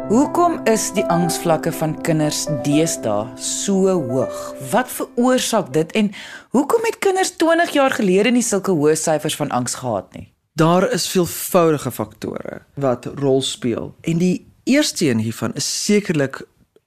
Hoekom 0.07 0.61
is 0.71 0.93
die 0.95 1.03
angsvlakke 1.11 1.73
van 1.75 1.97
kinders 2.07 2.45
deesdae 2.63 3.25
so 3.43 3.91
hoog? 3.91 4.37
Wat 4.71 4.87
veroorsaak 4.87 5.73
dit 5.75 5.91
en 5.99 6.13
hoekom 6.55 6.87
het 6.87 7.01
kinders 7.03 7.33
20 7.41 7.73
jaar 7.75 7.91
gelede 7.91 8.31
nie 8.31 8.45
sulke 8.47 8.71
hoë 8.71 8.95
syfers 8.95 9.35
van 9.41 9.51
angs 9.51 9.75
gehad 9.81 10.15
nie? 10.15 10.29
Daar 10.55 10.87
is 10.95 11.09
veelvoudige 11.11 11.91
faktore 11.91 12.61
wat 12.79 13.09
rol 13.19 13.43
speel 13.43 13.97
en 14.07 14.23
die 14.23 14.47
eerste 14.63 15.09
een 15.11 15.25
hiervan 15.27 15.59
is 15.59 15.67
sekerlik 15.67 16.39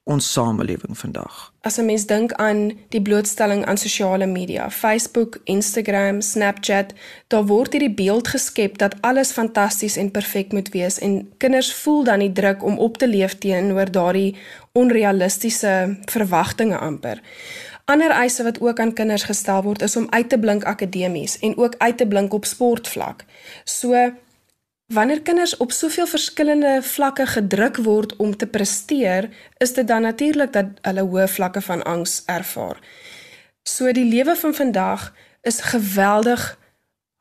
ons 0.10 0.32
samelewing 0.34 0.98
vandag. 0.98 1.54
As 1.62 1.78
'n 1.78 1.86
mens 1.86 2.06
dink 2.06 2.32
aan 2.34 2.72
die 2.90 3.02
blootstelling 3.02 3.66
aan 3.66 3.78
sosiale 3.78 4.26
media, 4.26 4.70
Facebook, 4.72 5.40
Instagram, 5.44 6.22
Snapchat, 6.22 6.94
daar 7.28 7.46
word 7.46 7.72
hierdie 7.72 7.94
beeld 7.94 8.28
geskep 8.28 8.78
dat 8.78 8.96
alles 9.02 9.32
fantasties 9.32 9.96
en 9.96 10.12
perfek 10.12 10.52
moet 10.52 10.70
wees 10.70 11.00
en 11.00 11.32
kinders 11.38 11.74
voel 11.74 12.04
dan 12.04 12.20
die 12.20 12.32
druk 12.32 12.64
om 12.64 12.78
op 12.78 12.98
te 12.98 13.08
leef 13.08 13.38
teenoor 13.38 13.92
daardie 13.92 14.36
onrealistiese 14.72 15.98
verwagtinge 16.06 16.78
amper. 16.78 17.22
Ander 17.86 18.12
eise 18.12 18.44
wat 18.44 18.62
ook 18.62 18.80
aan 18.80 18.94
kinders 18.94 19.24
gestel 19.24 19.64
word 19.64 19.82
is 19.82 19.96
om 19.96 20.08
uit 20.10 20.30
te 20.30 20.40
blink 20.40 20.64
akademies 20.64 21.40
en 21.40 21.58
ook 21.58 21.76
uit 21.78 21.98
te 21.98 22.08
blink 22.08 22.34
op 22.34 22.46
sportvlak. 22.46 23.26
So 23.64 24.12
Wanneer 24.90 25.22
kinders 25.22 25.58
op 25.58 25.72
soveel 25.72 26.08
verskillende 26.08 26.80
vlakke 26.82 27.26
gedruk 27.30 27.78
word 27.86 28.16
om 28.16 28.32
te 28.38 28.48
presteer, 28.48 29.30
is 29.58 29.74
dit 29.74 29.88
dan 29.88 30.02
natuurlik 30.02 30.54
dat 30.54 30.66
hulle 30.82 31.04
hoë 31.06 31.28
vlakke 31.30 31.62
van 31.62 31.84
angs 31.84 32.24
ervaar. 32.26 32.80
So 33.62 33.92
die 33.94 34.08
lewe 34.10 34.34
van 34.36 34.56
vandag 34.58 35.12
is 35.46 35.62
geweldig 35.62 36.58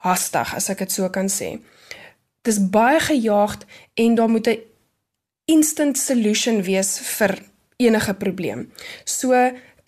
hastig, 0.00 0.54
as 0.54 0.70
ek 0.72 0.86
dit 0.86 0.92
so 0.96 1.10
kan 1.12 1.28
sê. 1.28 1.58
dis 2.48 2.58
baie 2.72 3.00
gejaagd 3.00 3.66
en 3.94 4.14
daar 4.14 4.30
moet 4.32 4.48
'n 4.48 4.64
instant 5.44 5.98
solution 5.98 6.62
wees 6.62 6.98
vir 7.16 7.38
enige 7.76 8.14
probleem. 8.14 8.72
So 9.04 9.32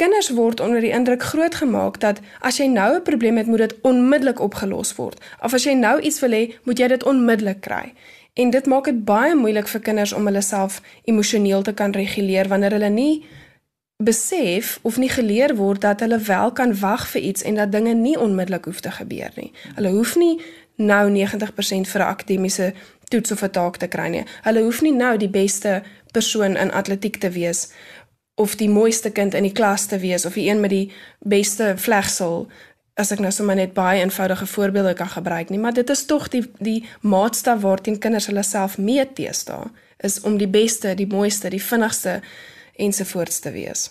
kinders 0.01 0.31
word 0.33 0.61
onder 0.65 0.81
die 0.81 0.95
indruk 0.97 1.23
grootgemaak 1.23 2.01
dat 2.01 2.21
as 2.41 2.57
jy 2.57 2.67
nou 2.67 2.95
'n 2.97 3.03
probleem 3.03 3.37
het, 3.37 3.47
moet 3.47 3.59
dit 3.59 3.75
onmiddellik 3.83 4.41
opgelos 4.41 4.95
word. 4.97 5.21
Of 5.43 5.55
as 5.55 5.65
jy 5.65 5.73
nou 5.73 6.01
iets 6.01 6.21
wil 6.21 6.31
hê, 6.31 6.55
moet 6.65 6.79
jy 6.79 6.89
dit 6.89 7.05
onmiddellik 7.05 7.61
kry. 7.61 7.93
En 8.35 8.51
dit 8.51 8.67
maak 8.67 8.85
dit 8.85 9.05
baie 9.05 9.35
moeilik 9.35 9.69
vir 9.69 9.81
kinders 9.81 10.13
om 10.13 10.25
hulle 10.25 10.41
self 10.41 10.81
emosioneel 11.05 11.63
te 11.63 11.73
kan 11.73 11.93
reguleer 11.93 12.49
wanneer 12.49 12.71
hulle 12.71 12.89
nie 12.89 13.25
besef 13.97 14.79
of 14.83 14.97
nie 14.97 15.09
geleer 15.09 15.57
word 15.57 15.81
dat 15.81 16.01
hulle 16.01 16.19
wel 16.19 16.53
kan 16.53 16.79
wag 16.81 17.09
vir 17.09 17.21
iets 17.21 17.43
en 17.43 17.55
dat 17.55 17.73
dinge 17.73 17.95
nie 17.95 18.19
onmiddellik 18.19 18.65
hoef 18.65 18.81
te 18.81 18.91
gebeur 18.91 19.31
nie. 19.37 19.53
Hulle 19.75 19.91
hoef 19.91 20.17
nie 20.17 20.41
nou 20.77 21.11
90% 21.11 21.89
vir 21.89 22.01
'n 22.01 22.09
akademiese 22.09 22.73
toets 23.09 23.33
of 23.33 23.43
'n 23.43 23.51
taak 23.51 23.77
te 23.77 23.87
kry 23.87 24.09
nie. 24.09 24.25
Hulle 24.43 24.63
hoef 24.63 24.81
nie 24.81 24.93
nou 24.93 25.17
die 25.17 25.29
beste 25.29 25.83
persoon 26.13 26.57
in 26.57 26.73
atletiek 26.73 27.17
te 27.17 27.31
wees 27.31 27.73
of 28.41 28.57
die 28.57 28.71
mooiste 28.73 29.13
kind 29.13 29.37
in 29.37 29.45
die 29.45 29.55
klas 29.57 29.87
te 29.91 29.99
wees 30.01 30.25
of 30.25 30.39
die 30.39 30.49
een 30.49 30.61
met 30.61 30.73
die 30.73 30.87
beste 31.21 31.75
vlegsel 31.77 32.47
as 33.01 33.13
ek 33.15 33.23
nou 33.23 33.31
sommer 33.33 33.57
net 33.57 33.73
baie 33.77 34.03
eenvoudige 34.03 34.47
voorbeelde 34.51 34.95
kan 34.99 35.09
gebruik 35.09 35.51
nie, 35.51 35.61
maar 35.61 35.75
dit 35.77 35.89
is 35.91 36.05
tog 36.09 36.29
die 36.33 36.43
die 36.59 36.81
maatstaf 37.01 37.63
waarteen 37.65 38.01
kinders 38.03 38.29
hulle 38.31 38.45
self 38.45 38.79
meet 38.79 39.15
teesta 39.17 39.63
is 40.01 40.21
om 40.25 40.39
die 40.41 40.49
beste, 40.49 40.95
die 40.97 41.09
mooiste, 41.09 41.51
die 41.53 41.63
vinnigste 41.63 42.21
ensovoorts 42.81 43.41
te 43.45 43.53
wees. 43.53 43.91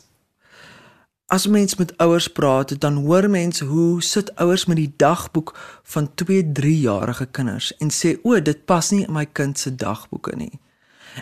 As 1.29 1.45
mens 1.45 1.75
met 1.77 1.93
ouers 2.01 2.25
praat, 2.33 2.73
dan 2.81 3.03
hoor 3.05 3.27
mense 3.29 3.65
hoe 3.69 4.01
sit 4.01 4.31
ouers 4.41 4.65
met 4.65 4.79
die 4.81 4.93
dagboek 4.97 5.53
van 5.93 6.09
2, 6.17 6.51
3 6.57 6.79
jarige 6.79 7.27
kinders 7.29 7.69
en 7.77 7.93
sê 7.93 8.15
o, 8.23 8.33
dit 8.41 8.65
pas 8.65 8.89
nie 8.89 9.03
in 9.05 9.13
my 9.13 9.27
kind 9.37 9.59
se 9.59 9.75
dagboeke 9.75 10.33
nie. 10.35 10.55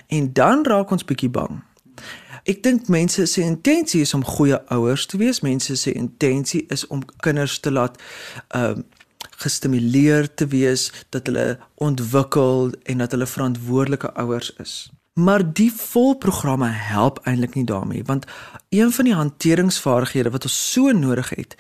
En 0.08 0.32
dan 0.34 0.64
raak 0.64 0.92
ons 0.96 1.04
bietjie 1.04 1.32
bang. 1.32 1.60
Ek 2.48 2.62
dink 2.64 2.88
mense 2.88 3.26
se 3.28 3.42
intensie 3.44 4.02
is 4.06 4.14
om 4.16 4.24
goeie 4.24 4.62
ouers 4.72 5.06
te 5.06 5.18
wees. 5.20 5.42
Mense 5.44 5.76
se 5.76 5.92
intensie 5.92 6.64
is 6.72 6.86
om 6.88 7.02
kinders 7.24 7.60
te 7.60 7.72
laat 7.72 8.00
ehm 8.56 8.80
uh, 8.80 8.86
gestimuleer 9.38 10.26
te 10.34 10.48
wees 10.50 10.88
dat 11.14 11.28
hulle 11.30 11.60
ontwikkel 11.76 12.72
en 12.90 13.04
dat 13.04 13.12
hulle 13.14 13.28
verantwoordelike 13.30 14.10
ouers 14.14 14.50
is. 14.64 14.74
Maar 15.18 15.42
die 15.54 15.72
volprogramme 15.74 16.68
help 16.70 17.18
eintlik 17.26 17.56
nie 17.58 17.66
daarmee 17.66 18.04
want 18.06 18.26
een 18.70 18.92
van 18.92 19.06
die 19.06 19.16
hanteringsvaardighede 19.18 20.30
wat 20.30 20.44
ons 20.46 20.58
so 20.72 20.92
nodig 20.94 21.30
het 21.30 21.56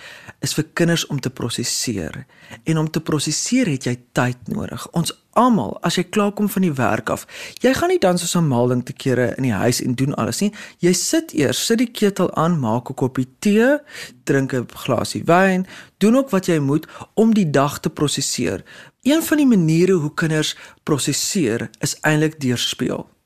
is 0.45 0.53
vir 0.53 0.67
kinders 0.77 1.05
om 1.09 1.19
te 1.19 1.29
prosesseer. 1.29 2.25
En 2.63 2.77
om 2.77 2.89
te 2.91 3.01
prosesseer 3.01 3.71
het 3.71 3.87
jy 3.89 3.95
tyd 4.13 4.51
nodig. 4.53 4.85
Ons 4.91 5.15
almal, 5.33 5.73
as 5.81 5.97
jy 5.97 6.05
klaar 6.05 6.35
kom 6.37 6.51
van 6.53 6.67
die 6.67 6.73
werk 6.77 7.09
af, 7.09 7.25
jy 7.65 7.73
gaan 7.73 7.89
nie 7.89 7.99
dan 8.05 8.21
soos 8.21 8.35
'n 8.37 8.45
malding 8.47 8.85
te 8.85 8.93
kere 8.93 9.33
in 9.37 9.49
die 9.49 9.57
huis 9.63 9.81
en 9.81 9.95
doen 9.95 10.13
alles 10.13 10.41
nie. 10.41 10.53
Jy 10.77 10.93
sit 10.93 11.33
eers, 11.33 11.65
sit 11.65 11.77
die 11.77 11.91
ketel 11.91 12.33
aan, 12.35 12.59
maak 12.59 12.89
'n 12.89 12.93
koppie 12.93 13.27
tee, 13.39 13.79
drink 14.23 14.53
'n 14.53 14.67
glasie 14.69 15.23
wyn, 15.25 15.65
doen 15.97 16.15
ook 16.15 16.29
wat 16.29 16.45
jy 16.45 16.59
moet 16.59 16.87
om 17.15 17.33
die 17.33 17.49
dag 17.49 17.79
te 17.79 17.89
prosesseer. 17.89 18.63
Een 19.01 19.23
van 19.23 19.37
die 19.37 19.47
maniere 19.47 19.93
hoe 19.93 20.13
kinders 20.13 20.55
prosesseer 20.83 21.69
is 21.79 21.97
eintlik 22.01 22.39
deur 22.39 22.57
speel. 22.57 23.16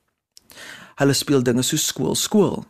Hulle 1.00 1.12
speel 1.12 1.42
dinge 1.42 1.62
so 1.62 1.76
skool, 1.76 2.14
skool 2.14 2.64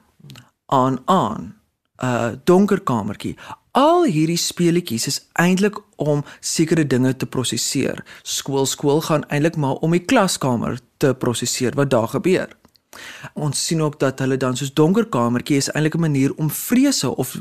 aan 0.67 1.01
aan 1.05 1.55
'n 2.03 2.07
uh, 2.07 2.33
donker 2.45 2.81
kamertjie. 2.81 3.37
Al 3.73 4.05
hierdie 4.05 4.37
speletjies 4.37 5.07
is 5.07 5.21
eintlik 5.33 5.79
om 5.97 6.25
sekere 6.41 6.87
dinge 6.87 7.17
te 7.17 7.27
prosesseer. 7.27 8.05
Skool 8.23 8.67
skool 8.67 9.01
gaan 9.01 9.25
eintlik 9.29 9.57
maar 9.57 9.81
om 9.81 9.91
die 9.91 10.05
klaskamer 10.05 10.79
te 10.97 11.15
prosesseer 11.15 11.73
wat 11.75 11.91
daar 11.91 12.09
gebeur. 12.09 12.49
Ons 13.33 13.67
sien 13.67 13.81
ook 13.81 13.99
dat 14.01 14.19
hulle 14.21 14.37
dan 14.37 14.57
soos 14.57 14.75
donker 14.77 15.07
kamertjie 15.09 15.57
is 15.57 15.71
eintlik 15.73 15.95
'n 15.97 16.01
manier 16.01 16.35
om 16.37 16.51
vrese 16.51 17.17
of 17.17 17.37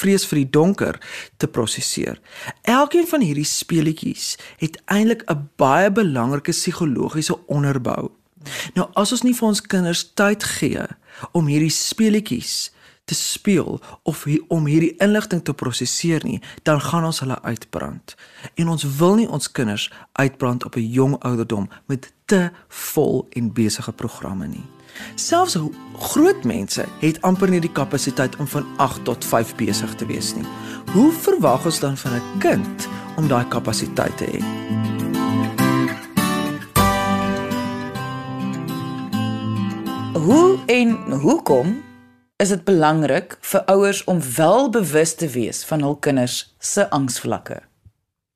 vrees 0.00 0.24
vir 0.26 0.36
die 0.36 0.50
donker 0.50 1.00
te 1.36 1.46
prosesseer. 1.46 2.20
Elkeen 2.62 3.06
van 3.06 3.20
hierdie 3.20 3.44
speletjies 3.44 4.38
het 4.56 4.80
eintlik 4.84 5.22
'n 5.26 5.50
baie 5.56 5.90
belangrike 5.90 6.52
psigologiese 6.52 7.36
onderbou. 7.46 8.10
Nou 8.74 8.88
as 8.94 9.12
ons 9.12 9.22
nie 9.22 9.34
vir 9.36 9.48
ons 9.48 9.62
kinders 9.62 10.04
tyd 10.14 10.44
gee 10.44 10.86
om 11.32 11.46
hierdie 11.50 11.72
speletjies 11.74 12.70
te 13.10 13.14
speel 13.14 13.80
of 14.02 14.24
hier, 14.24 14.42
om 14.48 14.66
hierdie 14.70 14.94
inligting 15.02 15.42
te 15.42 15.54
prosesseer 15.54 16.22
nie, 16.24 16.38
dan 16.62 16.80
gaan 16.80 17.04
ons 17.08 17.20
hulle 17.24 17.40
uitbrand. 17.42 18.14
En 18.54 18.70
ons 18.70 18.86
wil 19.00 19.16
nie 19.18 19.28
ons 19.28 19.50
kinders 19.50 19.88
uitbrand 20.12 20.64
op 20.64 20.76
'n 20.76 20.90
jong 20.90 21.16
ouderdom 21.18 21.68
met 21.86 22.12
te 22.24 22.50
vol 22.68 23.26
en 23.30 23.52
besige 23.52 23.92
programme 23.92 24.46
nie. 24.46 24.66
Selfs 25.14 25.56
groot 25.98 26.44
mense 26.44 26.86
het 27.00 27.20
amper 27.22 27.50
nie 27.50 27.60
die 27.60 27.72
kapasiteit 27.72 28.36
om 28.36 28.46
van 28.46 28.66
8 28.76 29.04
tot 29.04 29.24
5 29.24 29.54
besig 29.54 29.94
te 29.94 30.06
wees 30.06 30.34
nie. 30.34 30.46
Hoe 30.92 31.12
verwag 31.12 31.64
ons 31.64 31.80
dan 31.80 31.96
van 31.96 32.12
'n 32.12 32.38
kind 32.38 32.88
om 33.16 33.28
daai 33.28 33.48
kapasiteit 33.48 34.16
te 34.16 34.24
hê? 34.24 34.99
Hoe 40.20 40.58
en 40.66 40.90
hoekom 41.12 41.82
is 42.36 42.48
dit 42.48 42.64
belangrik 42.64 43.38
vir 43.40 43.62
ouers 43.72 44.04
om 44.04 44.18
wel 44.36 44.70
bewus 44.70 45.14
te 45.14 45.28
wees 45.32 45.62
van 45.64 45.80
hul 45.80 45.94
kinders 45.96 46.54
se 46.58 46.84
angsvlakke. 46.90 47.62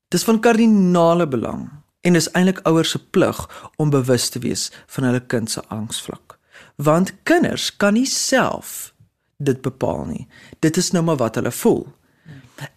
Dis 0.08 0.24
van 0.24 0.40
kardinale 0.40 1.26
belang 1.28 1.66
en 2.00 2.16
is 2.16 2.30
eintlik 2.32 2.62
ouers 2.64 2.94
se 2.94 3.00
plig 3.10 3.40
om 3.76 3.90
bewus 3.92 4.28
te 4.32 4.40
wees 4.40 4.70
van 4.94 5.04
hulle 5.04 5.20
kind 5.20 5.50
se 5.50 5.60
angsvlak. 5.68 6.38
Want 6.76 7.12
kinders 7.22 7.76
kan 7.76 7.98
nie 7.98 8.08
self 8.08 8.94
dit 9.36 9.60
bepaal 9.60 10.06
nie. 10.08 10.24
Dit 10.64 10.80
is 10.80 10.88
nou 10.96 11.02
maar 11.04 11.20
wat 11.20 11.36
hulle 11.36 11.52
voel. 11.52 11.82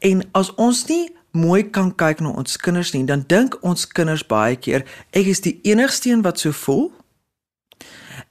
En 0.04 0.26
as 0.36 0.50
ons 0.56 0.82
nie 0.92 1.06
mooi 1.32 1.70
kan 1.70 1.94
kyk 1.96 2.20
na 2.20 2.34
ons 2.36 2.60
kinders 2.60 2.92
nie, 2.92 3.06
dan 3.08 3.24
dink 3.28 3.56
ons 3.62 3.88
kinders 3.88 4.26
baie 4.28 4.60
keer 4.60 4.84
ek 5.16 5.32
is 5.32 5.42
die 5.48 5.56
enigste 5.64 6.12
een 6.12 6.26
wat 6.28 6.44
so 6.44 6.52
voel. 6.52 6.92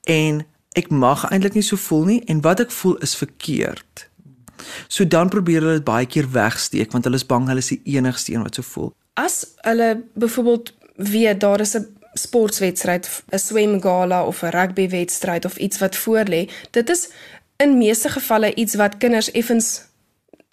En 0.04 0.44
ek 0.76 0.90
mag 0.92 1.24
eintlik 1.30 1.56
nie 1.56 1.64
so 1.64 1.80
voel 1.80 2.04
nie 2.10 2.20
en 2.30 2.42
wat 2.44 2.60
ek 2.60 2.70
voel 2.70 2.96
is 3.04 3.16
verkeerd. 3.16 4.06
So 4.88 5.06
dan 5.08 5.28
probeer 5.32 5.64
hulle 5.64 5.80
dit 5.80 5.88
baie 5.88 6.06
keer 6.06 6.28
wegsteek 6.32 6.92
want 6.92 7.08
hulle 7.08 7.20
is 7.20 7.26
bang 7.26 7.48
hulle 7.48 7.64
is 7.64 7.72
die 7.72 7.96
enigste 7.96 8.34
een 8.34 8.44
wat 8.44 8.58
so 8.58 8.66
voel. 8.66 8.92
As 9.16 9.44
hulle 9.64 10.02
byvoorbeeld 10.14 10.74
weet 11.12 11.40
daar 11.40 11.60
is 11.60 11.76
'n 11.76 11.86
sportwedstryd, 12.12 13.08
'n 13.32 13.38
swemgala 13.38 14.24
of 14.26 14.42
'n 14.42 14.52
rugbywedstryd 14.52 15.44
of 15.44 15.56
iets 15.56 15.78
wat 15.78 15.96
voorlê, 15.96 16.48
dit 16.70 16.90
is 16.90 17.08
in 17.56 17.78
meeste 17.78 18.08
gevalle 18.08 18.54
iets 18.54 18.74
wat 18.74 18.96
kinders 18.96 19.30
effens 19.30 19.84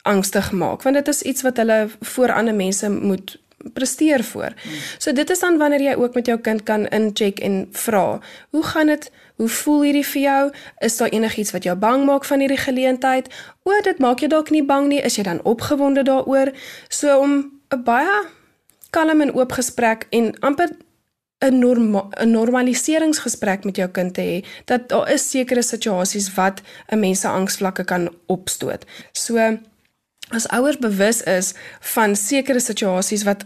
angstig 0.02 0.52
maak 0.52 0.84
want 0.84 0.96
dit 0.96 1.08
is 1.08 1.22
iets 1.22 1.42
wat 1.42 1.58
hulle 1.58 1.90
voor 2.00 2.32
ander 2.32 2.56
mense 2.56 2.90
moet 2.90 3.38
presteer 3.74 4.24
voor. 4.24 4.54
So 4.98 5.12
dit 5.12 5.30
is 5.30 5.40
dan 5.40 5.58
wanneer 5.58 5.82
jy 5.82 5.96
ook 5.96 6.14
met 6.14 6.26
jou 6.26 6.40
kind 6.40 6.64
kan 6.64 6.88
incheck 6.88 7.40
en 7.40 7.68
vra, 7.72 8.20
hoe 8.50 8.64
gaan 8.64 8.88
dit? 8.88 9.12
Hoe 9.36 9.50
voel 9.50 9.82
hierdie 9.82 10.06
vir 10.06 10.22
jou? 10.22 10.52
Is 10.80 10.98
daar 10.98 11.10
enigiets 11.10 11.52
wat 11.52 11.64
jou 11.64 11.76
bang 11.76 12.06
maak 12.06 12.26
van 12.26 12.40
hierdie 12.40 12.58
geleentheid? 12.58 13.28
O, 13.64 13.72
dit 13.84 14.00
maak 14.00 14.20
jou 14.20 14.30
dalk 14.30 14.50
nie 14.50 14.64
bang 14.64 14.88
nie, 14.88 15.02
is 15.02 15.16
jy 15.18 15.24
dan 15.24 15.42
opgewonde 15.44 16.04
daaroor? 16.04 16.52
So 16.90 17.20
om 17.20 17.52
'n 17.70 17.84
baie 17.84 18.28
kalm 18.90 19.22
en 19.22 19.34
oop 19.34 19.52
gesprek 19.52 20.08
en 20.10 20.40
amper 20.40 20.70
'n 21.44 21.60
norma 21.60 22.08
'n 22.22 22.32
normaliseringsgesprek 22.32 23.64
met 23.64 23.76
jou 23.76 23.90
kind 23.90 24.14
te 24.14 24.22
hê 24.22 24.46
dat 24.66 24.90
daar 24.90 25.12
is 25.12 25.30
sekere 25.30 25.62
situasies 25.62 26.34
wat 26.34 26.62
'n 26.88 27.00
mens 27.00 27.20
se 27.20 27.28
angsvlakke 27.28 27.84
kan 27.84 28.10
opstoot. 28.26 28.86
So 29.12 29.58
as 30.30 30.48
ouers 30.48 30.78
bewus 30.78 31.22
is 31.22 31.54
van 31.80 32.16
sekere 32.16 32.60
situasies 32.60 33.24
wat 33.24 33.46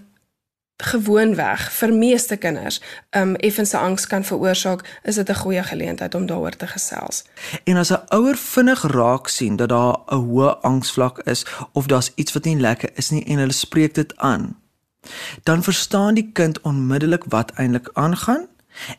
gewoonweg 0.78 1.72
vir 1.72 1.94
meeste 1.94 2.38
kinders 2.38 2.82
um 3.12 3.36
effense 3.36 3.78
angs 3.78 4.08
kan 4.08 4.24
veroorsaak, 4.24 5.00
is 5.04 5.16
dit 5.16 5.30
'n 5.30 5.36
goeie 5.36 5.64
geleentheid 5.64 6.16
om 6.16 6.26
daaroor 6.26 6.56
te 6.56 6.68
gesels. 6.68 7.24
En 7.64 7.78
as 7.78 7.92
'n 7.92 8.06
ouer 8.10 8.38
vinnig 8.38 8.82
raak 8.82 9.28
sien 9.28 9.56
dat 9.56 9.70
daar 9.70 9.98
'n 10.08 10.16
hoë 10.16 10.62
angsvlak 10.62 11.20
is 11.20 11.46
of 11.72 11.86
daar's 11.86 12.12
iets 12.16 12.34
wat 12.34 12.44
nie 12.44 12.60
lekker 12.60 12.90
is 12.96 13.10
nie 13.10 13.26
en 13.26 13.38
hulle 13.38 13.54
spreek 13.54 13.94
dit 13.94 14.18
aan, 14.18 14.58
dan 15.44 15.64
verstaan 15.64 16.14
die 16.14 16.30
kind 16.34 16.62
onmiddellik 16.62 17.24
wat 17.28 17.52
eintlik 17.52 17.90
aangaan 17.94 18.48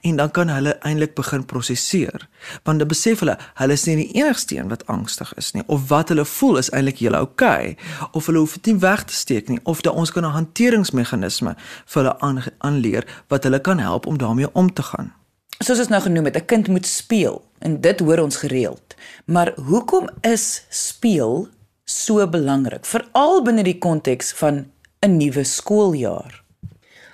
en 0.00 0.16
dan 0.16 0.30
kan 0.30 0.48
hulle 0.48 0.76
eintlik 0.80 1.14
begin 1.14 1.44
prosesseer 1.44 2.28
want 2.64 2.78
dan 2.78 2.88
besef 2.88 3.20
hulle 3.20 3.38
hulle 3.54 3.72
is 3.72 3.86
nie 3.86 3.96
die 3.96 4.22
enigste 4.22 4.56
een 4.56 4.68
wat 4.68 4.86
angstig 4.86 5.32
is 5.36 5.52
nie 5.52 5.62
of 5.66 5.88
wat 5.88 6.08
hulle 6.08 6.24
voel 6.24 6.56
is 6.56 6.70
eintlik 6.70 6.98
hele 6.98 7.18
oukei 7.18 7.70
okay, 7.70 7.76
of 8.12 8.26
hulle 8.26 8.38
hoef 8.38 8.52
dit 8.58 8.72
nie 8.72 8.80
weg 8.80 9.04
te 9.04 9.14
steek 9.14 9.48
nie 9.48 9.60
of 9.64 9.80
dat 9.80 9.94
ons 9.94 10.12
kan 10.12 10.24
'n 10.24 10.36
hanteringsmeganisme 10.36 11.56
vir 11.86 12.02
hulle 12.02 12.16
aanleer 12.58 13.04
wat 13.28 13.44
hulle 13.44 13.60
kan 13.60 13.78
help 13.78 14.06
om 14.06 14.18
daarmee 14.18 14.48
om 14.52 14.72
te 14.72 14.82
gaan. 14.82 15.12
Soos 15.58 15.78
ons 15.78 15.88
nou 15.88 16.02
genoem 16.02 16.24
het 16.24 16.36
'n 16.36 16.46
kind 16.46 16.68
moet 16.68 16.86
speel 16.86 17.44
en 17.58 17.80
dit 17.80 18.00
hoor 18.00 18.18
ons 18.18 18.36
gereeld. 18.36 18.94
Maar 19.24 19.52
hoekom 19.56 20.08
is 20.20 20.64
speel 20.68 21.48
so 21.84 22.28
belangrik 22.28 22.86
veral 22.86 23.42
binne 23.42 23.62
die 23.62 23.78
konteks 23.78 24.32
van 24.32 24.66
'n 25.00 25.16
nuwe 25.16 25.44
skooljaar 25.44 26.47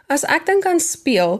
As 0.06 0.24
ek 0.28 0.44
dink 0.44 0.66
aan 0.68 0.80
speel, 0.84 1.38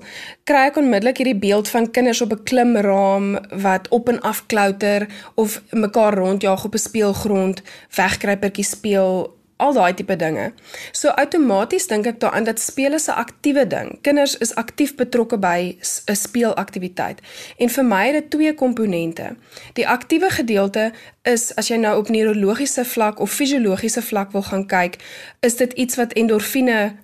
kry 0.49 0.71
ek 0.71 0.79
onmiddellik 0.81 1.21
hierdie 1.21 1.37
beeld 1.37 1.69
van 1.69 1.91
kinders 1.91 2.23
op 2.25 2.33
'n 2.33 2.45
klimraam 2.49 3.27
wat 3.51 3.89
op 3.89 4.09
en 4.09 4.21
af 4.21 4.47
klouter 4.47 5.07
of 5.35 5.61
mekaar 5.71 6.15
rondjaag 6.15 6.65
op 6.65 6.75
'n 6.75 6.87
speelgrond, 6.89 7.63
wegkruipertjie 7.97 8.65
speel, 8.65 9.37
al 9.57 9.73
daai 9.73 9.95
tipe 9.95 10.17
dinge. 10.17 10.53
So 10.93 11.09
outomaties 11.09 11.87
dink 11.87 12.07
ek 12.07 12.21
daaraan 12.23 12.45
dat 12.49 12.61
speel 12.61 12.95
is 12.99 13.09
'n 13.09 13.21
aktiewe 13.25 13.67
ding. 13.67 13.99
Kinders 14.01 14.37
is 14.39 14.55
aktief 14.55 14.95
betrokke 14.95 15.39
by 15.39 15.77
'n 16.07 16.17
speelaktiwiteit. 16.17 17.21
En 17.59 17.69
vir 17.69 17.85
my 17.85 18.07
het 18.07 18.15
dit 18.15 18.31
twee 18.31 18.55
komponente. 18.55 19.37
Die 19.73 19.89
aktiewe 19.89 20.31
gedeelte 20.31 20.93
is 21.23 21.55
as 21.57 21.69
jy 21.69 21.77
nou 21.77 21.99
op 21.99 22.09
neurologiese 22.09 22.85
vlak 22.85 23.21
of 23.21 23.31
fisiologiese 23.31 24.03
vlak 24.03 24.33
wil 24.33 24.43
gaan 24.43 24.67
kyk, 24.67 24.97
is 25.41 25.57
dit 25.57 25.73
iets 25.73 25.97
wat 25.97 26.13
endorfine 26.13 26.97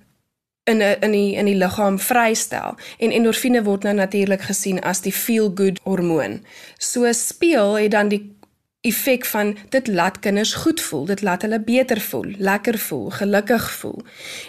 in 0.64 0.82
'n 0.82 0.96
in 1.00 1.10
die 1.10 1.34
in 1.34 1.44
die 1.44 1.54
liggaam 1.54 1.98
vrystel 1.98 2.76
en 2.98 3.10
endorfine 3.10 3.62
word 3.62 3.82
nou 3.82 3.94
natuurlik 3.94 4.42
gesien 4.42 4.80
as 4.80 5.00
die 5.00 5.12
feel 5.12 5.50
good 5.54 5.80
hormoon. 5.82 6.44
So 6.78 7.12
speel 7.12 7.74
het 7.74 7.90
dan 7.90 8.08
die 8.08 8.40
effek 8.80 9.26
van 9.26 9.56
dit 9.68 9.86
laat 9.86 10.18
kinders 10.18 10.54
goed 10.54 10.80
voel, 10.80 11.04
dit 11.04 11.22
laat 11.22 11.42
hulle 11.42 11.60
beter 11.60 12.00
voel, 12.00 12.32
lekker 12.38 12.78
voel, 12.78 13.10
gelukkig 13.10 13.70
voel. 13.72 13.98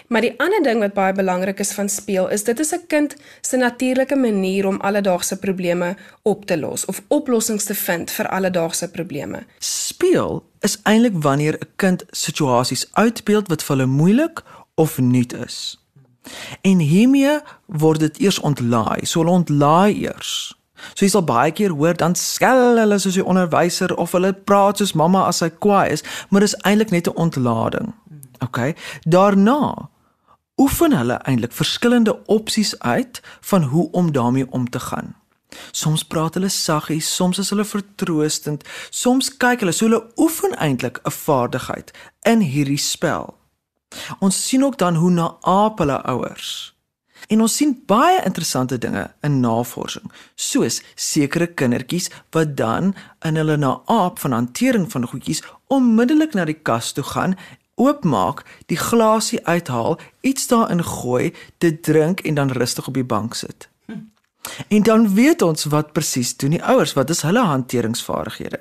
Maar 0.08 0.20
die 0.20 0.32
ander 0.40 0.62
ding 0.62 0.80
wat 0.80 0.94
baie 0.96 1.12
belangrik 1.12 1.58
is 1.60 1.72
van 1.76 1.88
speel 1.88 2.28
is 2.28 2.44
dit 2.44 2.60
is 2.60 2.72
'n 2.72 2.86
kind 2.86 3.16
se 3.40 3.56
natuurlike 3.56 4.16
manier 4.16 4.66
om 4.66 4.80
alledaagse 4.80 5.38
probleme 5.38 5.96
op 6.22 6.46
te 6.46 6.58
los 6.58 6.84
of 6.84 7.02
oplossings 7.08 7.64
te 7.64 7.74
vind 7.74 8.10
vir 8.10 8.28
alledaagse 8.28 8.90
probleme. 8.90 9.44
Speel 9.58 10.44
is 10.60 10.78
eintlik 10.82 11.22
wanneer 11.22 11.54
'n 11.54 11.68
kind 11.76 12.04
situasies 12.10 12.88
uitbeeld 12.92 13.48
wat 13.48 13.62
vir 13.62 13.76
hulle 13.76 13.88
moeilik 13.88 14.42
of 14.74 14.98
nuut 14.98 15.32
is. 15.32 15.81
En 16.62 16.78
hiermee 16.78 17.40
word 17.66 18.00
dit 18.00 18.18
eers 18.18 18.38
ontlaai. 18.38 19.06
So 19.06 19.20
hulle 19.20 19.30
ontlaai 19.30 19.94
eers. 20.02 20.56
So 20.94 21.04
jy 21.04 21.10
sal 21.12 21.24
baie 21.26 21.52
keer 21.54 21.74
hoor 21.78 21.96
dan 21.98 22.14
skel 22.18 22.78
hulle 22.78 22.98
soos 22.98 23.18
die 23.18 23.24
onderwyser 23.24 23.94
of 23.96 24.14
hulle 24.16 24.32
praat 24.32 24.82
soos 24.82 24.94
mamma 24.98 25.26
as 25.28 25.42
sy 25.42 25.50
kwaai 25.50 25.92
is, 25.94 26.04
maar 26.30 26.44
dis 26.44 26.58
eintlik 26.66 26.90
net 26.90 27.08
'n 27.08 27.16
ontlading. 27.16 27.94
OK. 28.42 28.74
Daarna 29.06 29.88
oefen 30.56 30.92
hulle 30.92 31.18
eintlik 31.22 31.52
verskillende 31.52 32.18
opsies 32.26 32.78
uit 32.78 33.22
van 33.40 33.62
hoe 33.62 33.88
om 33.90 34.12
daarmee 34.12 34.46
om 34.50 34.70
te 34.70 34.80
gaan. 34.80 35.14
Soms 35.70 36.04
praat 36.04 36.34
hulle 36.34 36.48
saggies, 36.48 37.14
soms 37.14 37.38
is 37.38 37.50
hulle 37.50 37.64
vertroostend, 37.64 38.64
soms 38.90 39.36
kyk 39.36 39.60
hulle 39.60 39.72
so 39.72 39.84
hulle 39.84 40.02
oefen 40.16 40.56
eintlik 40.56 41.00
'n 41.04 41.10
vaardigheid 41.10 41.92
in 42.22 42.40
hierdie 42.40 42.78
spel. 42.78 43.41
Ons 44.20 44.48
sien 44.48 44.64
ook 44.64 44.78
dan 44.78 44.94
hoe 44.94 45.10
na 45.10 45.36
aap 45.40 45.78
hulle 45.78 46.02
ouers. 46.02 46.72
En 47.28 47.40
ons 47.40 47.56
sien 47.56 47.72
baie 47.86 48.18
interessante 48.26 48.78
dinge 48.78 49.06
in 49.22 49.40
navorsing, 49.40 50.10
soos 50.34 50.80
sekere 50.94 51.46
kindertjies 51.46 52.10
wat 52.34 52.56
dan 52.58 52.94
in 53.24 53.38
hulle 53.38 53.56
naap 53.56 54.18
van 54.18 54.34
hantering 54.36 54.88
van 54.92 55.06
goedjies 55.06 55.42
onmiddellik 55.72 56.34
na 56.34 56.44
die 56.44 56.58
kas 56.58 56.92
toe 56.92 57.04
gaan, 57.06 57.36
oopmaak, 57.80 58.42
die 58.66 58.76
glasie 58.76 59.40
uithaal, 59.46 59.98
iets 60.20 60.48
daarin 60.50 60.82
gooi, 60.84 61.32
dit 61.58 61.82
drink 61.82 62.20
en 62.20 62.34
dan 62.34 62.50
rustig 62.50 62.88
op 62.88 62.94
die 62.98 63.06
bank 63.06 63.34
sit. 63.34 63.68
En 64.68 64.82
dan 64.82 65.14
weet 65.14 65.42
ons 65.42 65.64
wat 65.70 65.92
presies 65.92 66.36
doen 66.36 66.56
die 66.56 66.64
ouers, 66.64 66.92
wat 66.98 67.10
is 67.10 67.22
hulle 67.22 67.44
hanteringsvaardighede? 67.46 68.60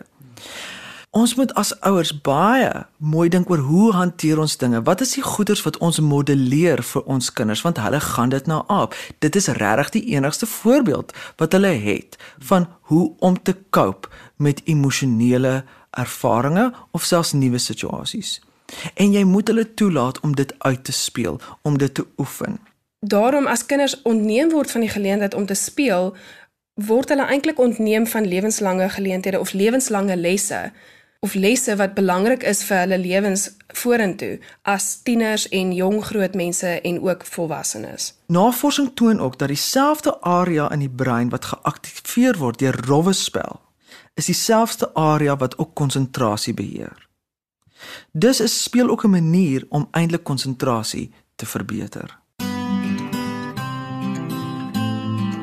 Ons 1.12 1.34
moet 1.36 1.50
as 1.60 1.74
ouers 1.84 2.13
baie 2.24 2.70
mooi 3.03 3.25
dink 3.30 3.50
oor 3.51 3.60
hoe 3.68 3.89
hanteer 3.91 4.39
ons 4.39 4.53
dinge. 4.58 4.80
Wat 4.88 5.01
is 5.03 5.12
die 5.18 5.24
goeders 5.24 5.60
wat 5.65 5.75
ons 5.84 6.00
modelleer 6.00 6.80
vir 6.88 7.03
ons 7.03 7.27
kinders 7.36 7.63
want 7.65 7.82
hulle 7.84 8.00
gaan 8.00 8.32
dit 8.32 8.46
na 8.48 8.62
aap. 8.72 8.96
Dit 9.20 9.36
is 9.36 9.50
regtig 9.60 9.89
die 9.98 10.03
enigste 10.15 10.48
voorbeeld 10.48 11.12
wat 11.41 11.51
hulle 11.51 11.74
het 11.84 12.15
van 12.48 12.70
hoe 12.88 13.10
om 13.20 13.36
te 13.36 13.58
cope 13.75 14.08
met 14.39 14.62
emosionele 14.72 15.65
ervarings 16.00 16.80
of 16.95 17.04
selfs 17.04 17.34
nuwe 17.36 17.60
situasies. 17.60 18.39
En 18.95 19.12
jy 19.12 19.26
moet 19.28 19.52
hulle 19.52 19.67
toelaat 19.74 20.21
om 20.24 20.32
dit 20.36 20.56
uit 20.63 20.84
te 20.84 20.95
speel, 20.95 21.41
om 21.62 21.76
dit 21.78 21.93
te 21.93 22.08
oefen. 22.24 22.56
Daarom 23.04 23.52
as 23.52 23.65
kinders 23.65 23.97
ontneem 24.08 24.56
word 24.56 24.71
van 24.71 24.88
die 24.88 24.93
geleentheid 24.95 25.36
om 25.36 25.45
te 25.45 25.60
speel, 25.60 26.15
word 26.80 27.12
hulle 27.12 27.28
eintlik 27.28 27.60
ontneem 27.60 28.08
van 28.08 28.28
lewenslange 28.28 28.89
geleenthede 28.95 29.39
of 29.43 29.52
lewenslange 29.52 30.15
lesse 30.15 30.71
of 31.23 31.34
lesse 31.34 31.75
wat 31.77 31.93
belangrik 31.93 32.41
is 32.49 32.63
vir 32.65 32.79
hulle 32.81 32.97
lewens 32.97 33.43
vorentoe 33.77 34.39
as 34.65 34.86
tieners 35.05 35.43
en 35.53 35.73
jong 35.77 35.99
groot 36.07 36.34
mense 36.34 36.71
en 36.81 36.97
ook 37.05 37.25
volwassenes. 37.29 38.07
Navorsing 38.25 38.89
toon 38.97 39.21
ook 39.21 39.38
dat 39.38 39.53
dieselfde 39.53 40.15
area 40.21 40.71
in 40.73 40.81
die 40.81 40.89
brein 40.89 41.29
wat 41.29 41.45
geaktiveer 41.45 42.41
word 42.41 42.57
deur 42.60 42.79
rowwe 42.88 43.13
spel, 43.13 43.62
is 44.17 44.31
dieselfde 44.34 44.89
area 44.97 45.38
wat 45.38 45.57
ook 45.57 45.75
konsentrasie 45.75 46.57
beheer. 46.57 47.07
Dus 48.12 48.41
is 48.41 48.63
speel 48.63 48.89
ook 48.89 49.05
'n 49.05 49.10
manier 49.10 49.65
om 49.69 49.88
eintlik 49.91 50.23
konsentrasie 50.23 51.12
te 51.36 51.45
verbeter. 51.45 52.19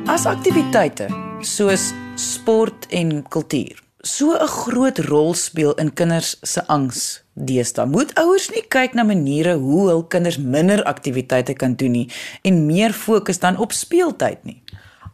As 0.05 0.25
aktiwiteite 0.25 1.07
soos 1.41 1.93
sport 2.15 2.87
en 2.89 3.23
kultuur 3.27 3.88
so 4.01 4.33
'n 4.33 4.47
groot 4.47 4.99
rol 4.99 5.33
speel 5.33 5.73
in 5.73 5.93
kinders 5.93 6.37
se 6.41 6.67
angs 6.67 7.23
deesdae. 7.33 7.85
Moet 7.85 8.13
ouers 8.15 8.49
nie 8.49 8.63
kyk 8.67 8.93
na 8.93 9.03
maniere 9.03 9.55
hoe 9.57 9.87
hul 9.89 10.03
kinders 10.03 10.37
minder 10.37 10.83
aktiwiteite 10.83 11.53
kan 11.53 11.75
doen 11.75 11.91
nie 11.91 12.11
en 12.41 12.65
meer 12.65 12.93
fokus 12.93 13.39
dan 13.39 13.57
op 13.57 13.71
speeltyd 13.71 14.43
nie. 14.43 14.63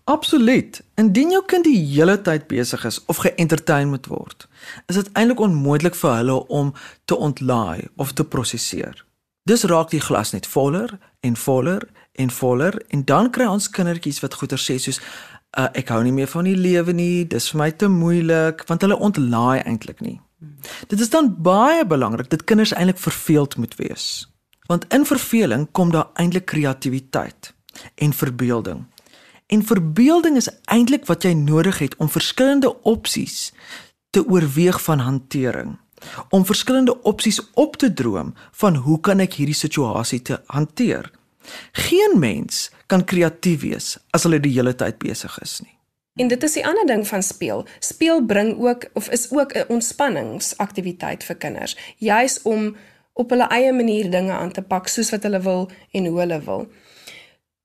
Absoluut. 0.03 0.81
Indien 0.95 1.31
jou 1.31 1.41
kind 1.45 1.63
die 1.63 1.79
hele 1.81 2.21
tyd 2.21 2.47
besig 2.47 2.85
is 2.85 2.99
of 3.05 3.17
geëntertain 3.17 3.89
moet 3.89 4.05
word, 4.05 4.47
is 4.85 4.95
dit 4.95 5.09
eintlik 5.13 5.39
onmoontlik 5.39 5.95
vir 5.95 6.15
hulle 6.15 6.47
om 6.47 6.73
te 7.05 7.17
ontlaai 7.17 7.87
of 7.95 8.13
te 8.13 8.23
prosesseer. 8.23 9.05
Dis 9.49 9.63
raak 9.63 9.89
die 9.89 10.01
glas 10.01 10.31
net 10.31 10.45
voller 10.45 10.99
en 11.25 11.35
voller 11.35 11.87
en 12.13 12.29
voller 12.29 12.77
en 12.87 13.03
dan 13.05 13.31
kry 13.31 13.45
ons 13.45 13.69
kindertjies 13.69 14.21
wat 14.21 14.37
goeie 14.37 14.57
sê 14.61 14.77
soos 14.81 15.01
uh, 15.57 15.69
ek 15.73 15.89
hou 15.93 16.01
nie 16.03 16.13
meer 16.15 16.29
van 16.31 16.47
die 16.47 16.57
lewe 16.57 16.93
nie, 16.93 17.25
dis 17.27 17.49
vir 17.51 17.61
my 17.63 17.71
te 17.71 17.89
moeilik 17.91 18.63
want 18.69 18.85
hulle 18.85 18.99
ontlaai 18.99 19.63
eintlik 19.63 20.01
nie. 20.05 20.19
Dit 20.91 20.99
is 20.99 21.09
dan 21.09 21.31
baie 21.41 21.85
belangrik 21.87 22.29
dat 22.29 22.43
kinders 22.43 22.73
eintlik 22.75 22.99
verveeld 23.01 23.57
moet 23.57 23.75
wees. 23.75 24.27
Want 24.67 24.85
in 24.93 25.05
verveling 25.05 25.67
kom 25.71 25.91
daar 25.91 26.09
eintlik 26.13 26.45
kreatiwiteit 26.45 27.53
en 27.95 28.13
verbeelding. 28.13 28.85
En 29.47 29.65
verbeelding 29.65 30.37
is 30.37 30.49
eintlik 30.65 31.05
wat 31.05 31.23
jy 31.23 31.33
nodig 31.37 31.79
het 31.79 31.95
om 32.01 32.09
verskillende 32.09 32.71
opsies 32.81 33.51
te 34.09 34.25
oorweeg 34.25 34.81
van 34.81 34.99
hantering. 34.99 35.77
Om 36.29 36.45
verskillende 36.45 37.01
opsies 37.03 37.41
op 37.53 37.77
te 37.77 37.93
droom 37.93 38.33
van 38.51 38.75
hoe 38.75 38.99
kan 38.99 39.19
ek 39.19 39.37
hierdie 39.39 39.57
situasie 39.57 40.21
te 40.21 40.41
hanteer? 40.47 41.11
Geen 41.71 42.19
mens 42.19 42.69
kan 42.87 43.05
kreatief 43.05 43.61
wees 43.61 43.97
as 44.11 44.23
hulle 44.23 44.39
die 44.39 44.53
hele 44.53 44.75
tyd 44.75 44.97
besig 45.01 45.39
is 45.41 45.59
nie. 45.61 45.73
En 46.15 46.27
dit 46.31 46.43
is 46.43 46.53
die 46.55 46.65
ander 46.67 46.85
ding 46.87 47.07
van 47.07 47.23
speel. 47.23 47.65
Speel 47.79 48.21
bring 48.25 48.55
ook 48.59 48.85
of 48.93 49.09
is 49.09 49.31
ook 49.31 49.53
'n 49.53 49.65
ontspanningsaktiwiteit 49.67 51.23
vir 51.23 51.35
kinders, 51.35 51.77
juis 51.97 52.41
om 52.41 52.75
op 53.13 53.29
hulle 53.29 53.47
eie 53.47 53.73
manier 53.73 54.09
dinge 54.11 54.31
aan 54.31 54.51
te 54.51 54.61
pak 54.61 54.87
soos 54.87 55.09
wat 55.09 55.23
hulle 55.23 55.41
wil 55.41 55.69
en 55.91 56.05
hoe 56.05 56.19
hulle 56.19 56.39
wil. 56.41 56.67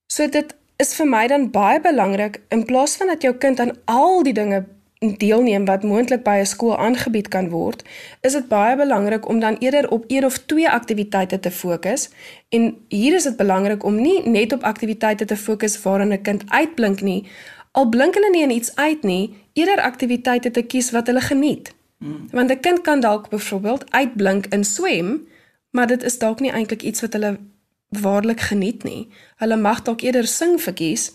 So 0.06 0.28
dit 0.28 0.54
is 0.76 0.94
vir 0.94 1.06
my 1.06 1.26
dan 1.26 1.50
baie 1.50 1.80
belangrik 1.80 2.40
in 2.48 2.64
plaas 2.64 2.96
van 2.96 3.06
dat 3.06 3.22
jou 3.22 3.34
kind 3.34 3.60
aan 3.60 3.76
al 3.84 4.22
die 4.22 4.32
dinge 4.32 4.64
deelneem 5.00 5.64
wat 5.64 5.82
moontlik 5.82 6.22
by 6.22 6.36
'n 6.40 6.46
skool 6.46 6.76
aangebied 6.76 7.28
kan 7.28 7.48
word, 7.48 7.82
is 8.20 8.32
dit 8.32 8.48
baie 8.48 8.76
belangrik 8.76 9.28
om 9.28 9.40
dan 9.40 9.56
eerder 9.58 9.90
op 9.90 10.04
een 10.06 10.24
of 10.24 10.38
twee 10.38 10.70
aktiwiteite 10.70 11.40
te 11.40 11.50
fokus. 11.50 12.10
En 12.48 12.76
hier 12.88 13.14
is 13.14 13.22
dit 13.22 13.36
belangrik 13.36 13.84
om 13.84 14.00
nie 14.00 14.28
net 14.28 14.52
op 14.52 14.62
aktiwiteite 14.62 15.24
te 15.24 15.36
fokus 15.36 15.82
waarin 15.82 16.12
'n 16.12 16.22
kind 16.22 16.42
uitblink 16.48 17.00
nie, 17.00 17.26
al 17.72 17.88
blink 17.88 18.14
hulle 18.14 18.30
nie 18.30 18.42
in 18.42 18.50
iets 18.50 18.76
uit 18.76 19.02
nie, 19.02 19.34
eerder 19.52 19.80
aktiwiteite 19.80 20.50
te 20.50 20.62
kies 20.62 20.90
wat 20.90 21.06
hulle 21.06 21.20
geniet. 21.20 21.72
Hmm. 21.98 22.26
Want 22.30 22.50
'n 22.50 22.60
kind 22.60 22.80
kan 22.80 23.00
dalk 23.00 23.28
byvoorbeeld 23.28 23.92
uitblink 23.92 24.46
in 24.46 24.64
swem, 24.64 25.26
maar 25.70 25.86
dit 25.86 26.02
is 26.02 26.18
dalk 26.18 26.40
nie 26.40 26.52
eintlik 26.52 26.82
iets 26.82 27.00
wat 27.00 27.12
hulle 27.12 27.38
waarlik 27.88 28.40
geniet 28.40 28.82
nie. 28.82 29.08
Hulle 29.36 29.56
mag 29.56 29.82
dalk 29.82 30.00
eerder 30.00 30.26
sing 30.26 30.62
verkies 30.62 31.12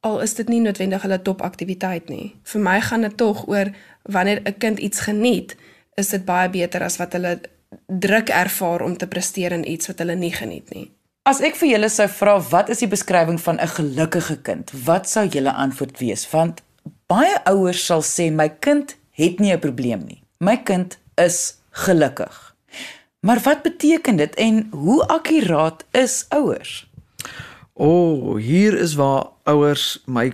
al 0.00 0.20
is 0.20 0.34
dit 0.34 0.48
nie 0.48 0.60
noodwendig 0.60 1.02
hulle 1.02 1.22
topaktiwiteit 1.22 2.08
nie. 2.08 2.34
Vir 2.52 2.60
my 2.60 2.78
gaan 2.80 3.04
dit 3.06 3.16
tog 3.16 3.46
oor 3.48 3.72
wanneer 4.02 4.40
'n 4.44 4.58
kind 4.58 4.78
iets 4.78 5.00
geniet, 5.00 5.56
is 5.94 6.08
dit 6.08 6.24
baie 6.24 6.48
beter 6.48 6.82
as 6.82 6.96
wat 6.96 7.12
hulle 7.12 7.40
druk 7.86 8.28
ervaar 8.28 8.82
om 8.82 8.96
te 8.96 9.06
presteer 9.06 9.52
in 9.52 9.70
iets 9.70 9.86
wat 9.86 9.98
hulle 9.98 10.14
nie 10.14 10.32
geniet 10.32 10.70
nie. 10.74 10.90
As 11.22 11.40
ek 11.40 11.56
vir 11.56 11.68
julle 11.68 11.88
sou 11.88 12.08
vra 12.08 12.40
wat 12.50 12.68
is 12.68 12.78
die 12.78 12.88
beskrywing 12.88 13.40
van 13.40 13.60
'n 13.60 13.68
gelukkige 13.68 14.36
kind? 14.42 14.70
Wat 14.84 15.08
sou 15.08 15.26
julle 15.26 15.52
antwoord 15.52 15.98
wees? 15.98 16.30
Want 16.30 16.62
baie 17.06 17.44
ouers 17.44 17.84
sal 17.86 18.02
sê 18.02 18.32
my 18.32 18.48
kind 18.48 18.96
het 19.10 19.38
nie 19.38 19.52
'n 19.52 19.60
probleem 19.60 20.04
nie. 20.06 20.22
My 20.38 20.56
kind 20.56 20.98
is 21.16 21.58
gelukkig. 21.70 22.54
Maar 23.20 23.40
wat 23.40 23.62
beteken 23.62 24.16
dit 24.16 24.34
en 24.34 24.68
hoe 24.70 25.06
akkuraat 25.06 25.84
is 25.90 26.26
ouers? 26.28 26.89
O, 27.72 27.86
oh, 27.86 28.36
hier 28.36 28.74
is 28.78 28.94
waar 28.94 29.30
ouers 29.44 30.02
my 30.06 30.32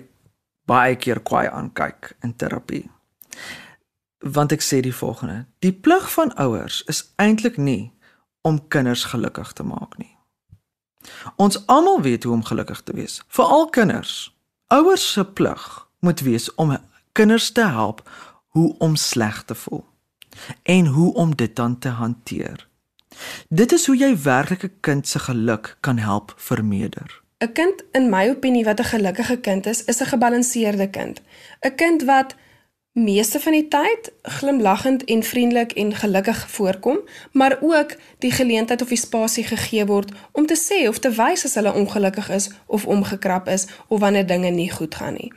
baie 0.66 0.96
keer 0.96 1.20
kwaai 1.20 1.48
aankyk 1.48 2.16
in 2.22 2.36
terapie. 2.36 2.84
Want 4.18 4.52
ek 4.52 4.64
sê 4.64 4.80
die 4.82 4.94
volgende: 4.94 5.44
Die 5.58 5.72
plig 5.72 6.08
van 6.12 6.34
ouers 6.34 6.82
is 6.90 7.04
eintlik 7.16 7.56
nie 7.56 7.92
om 8.42 8.68
kinders 8.68 9.04
gelukkig 9.12 9.52
te 9.52 9.62
maak 9.62 9.98
nie. 9.98 10.16
Ons 11.36 11.60
almal 11.66 12.00
weet 12.02 12.24
hoe 12.24 12.32
om 12.34 12.44
gelukkig 12.44 12.82
te 12.82 12.94
wees, 12.96 13.20
veral 13.28 13.68
kinders. 13.70 14.34
Ouers 14.66 15.12
se 15.12 15.24
plig 15.24 15.86
moet 16.00 16.20
wees 16.20 16.48
om 16.54 16.76
kinders 17.12 17.50
te 17.50 17.62
help 17.62 18.02
hoe 18.56 18.74
om 18.78 18.96
sleg 18.96 19.44
te 19.44 19.54
voel 19.54 19.84
en 20.62 20.86
hoe 20.86 21.14
om 21.14 21.36
dit 21.36 21.56
dan 21.56 21.78
te 21.78 21.88
hanteer. 21.88 22.68
Dit 23.48 23.72
is 23.72 23.86
hoe 23.86 23.96
jy 23.96 24.16
werklik 24.22 24.64
'n 24.64 24.76
kind 24.80 25.08
se 25.08 25.18
geluk 25.18 25.76
kan 25.80 25.98
help 25.98 26.34
vermeerder. 26.36 27.22
'n 27.38 27.52
Kind 27.52 27.84
in 27.92 28.08
my 28.08 28.28
opinie 28.28 28.64
wat 28.64 28.80
'n 28.80 28.84
gelukkige 28.84 29.38
kind 29.40 29.66
is, 29.66 29.84
is 29.84 30.00
'n 30.00 30.06
gebalanseerde 30.06 30.90
kind. 30.90 31.20
'n 31.60 31.74
Kind 31.74 32.02
wat 32.02 32.34
meeste 32.92 33.40
van 33.40 33.52
die 33.52 33.68
tyd 33.68 34.12
glimlaggend 34.22 35.04
en 35.04 35.22
vriendelik 35.22 35.72
en 35.72 35.94
gelukkig 35.94 36.50
voorkom, 36.50 36.98
maar 37.32 37.58
ook 37.60 37.96
die 38.18 38.30
geleentheid 38.30 38.82
of 38.82 38.88
die 38.88 38.96
spasie 38.96 39.44
gegee 39.44 39.86
word 39.86 40.12
om 40.32 40.46
te 40.46 40.56
sê 40.56 40.88
of 40.88 40.98
te 40.98 41.10
wys 41.10 41.44
as 41.44 41.54
hulle 41.54 41.72
ongelukkig 41.72 42.30
is 42.30 42.50
of 42.66 42.86
omgekrap 42.86 43.48
is 43.48 43.66
of 43.88 44.00
wanneer 44.00 44.26
dinge 44.26 44.50
nie 44.50 44.70
goed 44.70 44.94
gaan 44.94 45.12
nie. 45.12 45.32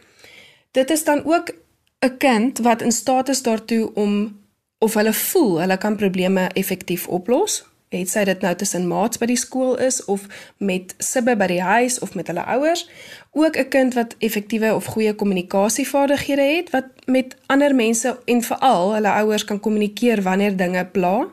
Dit 0.72 0.90
is 0.90 1.04
dan 1.04 1.26
ook 1.26 1.52
'n 2.00 2.18
kind 2.18 2.58
wat 2.58 2.82
in 2.82 2.92
staat 2.92 3.30
is 3.30 3.42
daartoe 3.42 3.94
om 3.94 4.40
of 4.78 4.94
hulle 4.94 5.14
voel 5.14 5.60
hulle 5.60 5.78
kan 5.78 5.96
probleme 5.96 6.50
effektief 6.54 7.08
oplos 7.08 7.64
het 7.90 8.10
sy 8.10 8.24
dit 8.24 8.42
nou 8.42 8.56
tussen 8.56 8.88
maats 8.88 9.18
by 9.18 9.26
die 9.26 9.38
skool 9.40 9.78
is 9.82 10.06
of 10.06 10.26
met 10.58 10.94
sibbe 10.98 11.36
by 11.36 11.48
die 11.50 11.62
huis 11.62 12.00
of 12.06 12.14
met 12.16 12.28
hulle 12.30 12.46
ouers, 12.46 12.86
ook 13.32 13.58
'n 13.58 13.70
kind 13.70 13.94
wat 13.94 14.16
effektiewe 14.20 14.76
of 14.76 14.86
goeie 14.86 15.14
kommunikasievaardighede 15.14 16.42
het 16.56 16.70
wat 16.70 16.86
met 17.06 17.36
ander 17.46 17.76
mense 17.76 18.20
en 18.26 18.42
veral 18.42 18.94
hulle 18.94 19.12
ouers 19.12 19.46
kan 19.46 19.60
kommunikeer 19.60 20.22
wanneer 20.22 20.58
dinge 20.58 20.86
pla. 20.86 21.28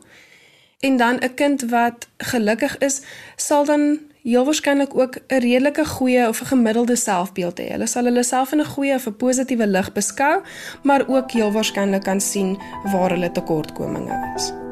En 0.81 0.97
dan 0.97 1.17
'n 1.21 1.35
kind 1.35 1.63
wat 1.63 2.09
gelukkig 2.19 2.79
is, 2.79 3.01
sal 3.37 3.65
dan 3.65 3.99
heel 4.23 4.45
waarskynlik 4.45 4.99
ook 4.99 5.17
'n 5.17 5.39
redelike 5.39 5.85
goeie 5.85 6.29
of 6.29 6.41
'n 6.41 6.47
gemiddelde 6.47 6.97
selfbeeld 6.97 7.61
hê. 7.61 7.71
Hulle 7.71 7.87
sal 7.87 8.05
hulle 8.05 8.23
self 8.23 8.53
in 8.53 8.61
'n 8.61 8.65
goeie 8.65 8.95
of 8.95 9.07
'n 9.07 9.17
positiewe 9.17 9.67
lig 9.67 9.93
beskou, 9.93 10.43
maar 10.83 11.09
ook 11.09 11.31
heel 11.31 11.53
waarskynlik 11.53 12.03
kan 12.03 12.21
sien 12.21 12.59
waar 12.93 13.11
hulle 13.11 13.33
tekortkominge 13.33 14.33
is. 14.37 14.66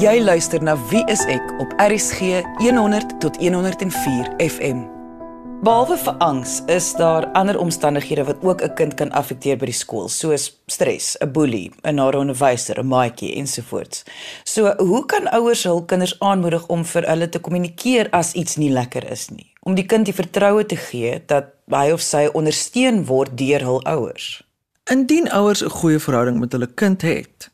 Jy 0.00 0.22
luister 0.24 0.62
na 0.64 0.72
Wie 0.88 1.02
is 1.12 1.20
ek 1.28 1.50
op 1.60 1.74
RCG 1.76 2.38
100 2.62 3.10
tot 3.20 3.34
104 3.36 4.30
FM. 4.40 4.78
Behalwe 5.60 5.98
vir 6.00 6.14
angs, 6.24 6.54
is 6.72 6.86
daar 6.96 7.26
ander 7.36 7.58
omstandighede 7.60 8.24
wat 8.24 8.40
ook 8.40 8.62
'n 8.62 8.74
kind 8.74 8.94
kan 8.94 9.12
affekteer 9.12 9.58
by 9.58 9.66
die 9.68 9.76
skool, 9.76 10.08
soos 10.08 10.62
stres, 10.66 11.16
'n 11.20 11.32
boelie, 11.32 11.70
'n 11.84 11.94
nare 11.94 12.16
onderwyser, 12.16 12.78
'n 12.78 12.86
maatjie 12.86 13.34
ensovoorts. 13.36 14.04
So, 14.44 14.74
hoe 14.78 15.06
kan 15.06 15.28
ouers 15.28 15.64
hul 15.64 15.82
kinders 15.82 16.18
aanmoedig 16.18 16.66
om 16.66 16.84
vir 16.84 17.02
hulle 17.06 17.28
te 17.28 17.38
kommunikeer 17.38 18.08
as 18.10 18.32
iets 18.32 18.56
nie 18.56 18.70
lekker 18.70 19.10
is 19.10 19.28
nie? 19.28 19.52
Om 19.60 19.74
die 19.74 19.86
kind 19.86 20.04
die 20.04 20.14
vertroue 20.14 20.66
te 20.66 20.76
gee 20.76 21.22
dat 21.26 21.44
hy 21.68 21.90
of 21.92 22.00
sy 22.00 22.28
ondersteun 22.32 23.04
word 23.04 23.38
deur 23.38 23.60
hul 23.60 23.84
ouers. 23.84 24.42
Indien 24.90 25.30
ouers 25.30 25.62
'n 25.62 25.68
goeie 25.68 25.98
verhouding 25.98 26.38
met 26.38 26.52
hulle 26.52 26.74
kind 26.74 27.02
het, 27.02 27.49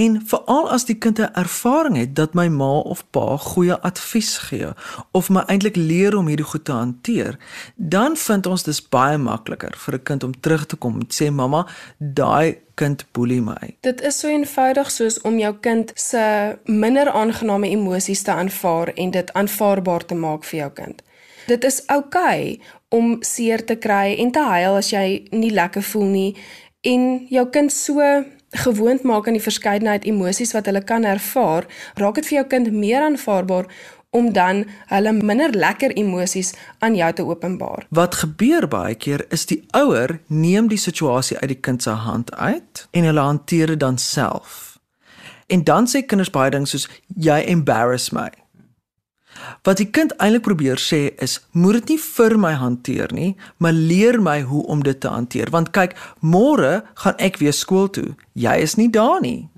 En 0.00 0.20
veral 0.26 0.70
as 0.70 0.84
die 0.88 0.96
kind 0.96 1.18
'n 1.18 1.32
ervaring 1.32 1.96
het 1.96 2.14
dat 2.16 2.34
my 2.34 2.48
ma 2.48 2.78
of 2.92 3.04
pa 3.10 3.36
goeie 3.36 3.80
advies 3.80 4.38
gee 4.38 4.68
of 5.10 5.28
my 5.28 5.42
eintlik 5.46 5.76
leer 5.76 6.16
om 6.16 6.26
hierdie 6.26 6.50
goed 6.52 6.64
te 6.64 6.72
hanteer, 6.72 7.38
dan 7.74 8.16
vind 8.16 8.46
ons 8.46 8.62
dis 8.62 8.88
baie 8.88 9.18
makliker 9.18 9.74
vir 9.76 9.94
'n 9.94 10.02
kind 10.02 10.24
om 10.24 10.40
terug 10.40 10.66
te 10.66 10.76
kom 10.76 10.94
en 10.94 11.06
sê 11.08 11.30
mamma, 11.30 11.66
daai 11.98 12.58
kind 12.74 13.04
boelie 13.12 13.40
my. 13.40 13.76
Dit 13.80 14.00
is 14.00 14.18
so 14.18 14.28
eenvoudig 14.28 14.90
soos 14.90 15.20
om 15.20 15.38
jou 15.38 15.54
kind 15.60 15.92
se 15.94 16.56
minder 16.64 17.10
aangename 17.10 17.68
emosies 17.68 18.22
te 18.22 18.32
aanvaar 18.32 18.88
en 18.94 19.10
dit 19.10 19.32
aanvaarbaar 19.32 20.04
te 20.04 20.14
maak 20.14 20.44
vir 20.44 20.60
jou 20.60 20.70
kind. 20.70 21.02
Dit 21.46 21.64
is 21.64 21.82
oukei 21.86 22.52
okay 22.52 22.60
om 22.88 23.16
seer 23.20 23.64
te 23.64 23.76
kry 23.76 24.14
en 24.18 24.30
te 24.30 24.42
huil 24.42 24.76
as 24.76 24.90
jy 24.90 25.28
nie 25.30 25.52
lekker 25.52 25.82
voel 25.82 26.06
nie 26.06 26.36
en 26.80 27.26
jou 27.28 27.46
kind 27.50 27.72
so 27.72 28.24
gewoond 28.50 29.02
maak 29.02 29.26
aan 29.26 29.38
die 29.38 29.42
verskeidenheid 29.42 30.04
emosies 30.04 30.52
wat 30.52 30.66
hulle 30.66 30.82
kan 30.84 31.04
ervaar, 31.04 31.66
raak 31.94 32.14
dit 32.14 32.26
vir 32.26 32.40
jou 32.40 32.46
kind 32.46 32.72
meer 32.72 33.02
aanvaarbaar 33.02 33.66
om 34.10 34.32
dan 34.32 34.64
hulle 34.90 35.12
minder 35.12 35.54
lekker 35.54 35.92
emosies 35.94 36.54
aan 36.78 36.94
jou 36.94 37.12
te 37.12 37.26
openbaar. 37.26 37.86
Wat 37.88 38.14
gebeur 38.14 38.66
baie 38.68 38.94
keer 38.94 39.24
is 39.28 39.46
die 39.46 39.62
ouer 39.70 40.18
neem 40.26 40.68
die 40.68 40.78
situasie 40.78 41.38
uit 41.38 41.48
die 41.54 41.60
kind 41.60 41.82
se 41.82 41.90
hand 41.90 42.34
uit 42.34 42.86
en 42.90 43.06
hulle 43.06 43.20
hanteer 43.20 43.66
dit 43.66 43.80
dan 43.80 43.98
self. 43.98 44.78
En 45.46 45.64
dan 45.64 45.86
sê 45.86 46.02
kinders 46.06 46.30
baie 46.30 46.50
ding 46.50 46.66
soos 46.68 46.88
jy 47.14 47.42
embarrass 47.46 48.10
my. 48.10 48.30
Wat 49.62 49.80
die 49.80 49.88
kind 49.90 50.12
eintlik 50.18 50.42
probeer 50.46 50.80
sê 50.80 51.10
is 51.22 51.38
moet 51.52 51.80
dit 51.80 51.94
nie 51.94 51.98
vir 52.02 52.36
my 52.38 52.52
hanteer 52.58 53.12
nie, 53.14 53.36
maar 53.58 53.72
leer 53.76 54.20
my 54.22 54.40
hoe 54.42 54.62
om 54.66 54.82
dit 54.82 55.00
te 55.00 55.08
hanteer 55.08 55.50
want 55.50 55.72
kyk, 55.76 55.96
môre 56.20 56.82
gaan 57.02 57.18
ek 57.18 57.40
weer 57.42 57.56
skool 57.56 57.90
toe. 57.90 58.14
Jy 58.32 58.56
is 58.64 58.76
nie 58.80 58.90
daar 58.90 59.20
nie. 59.20 59.48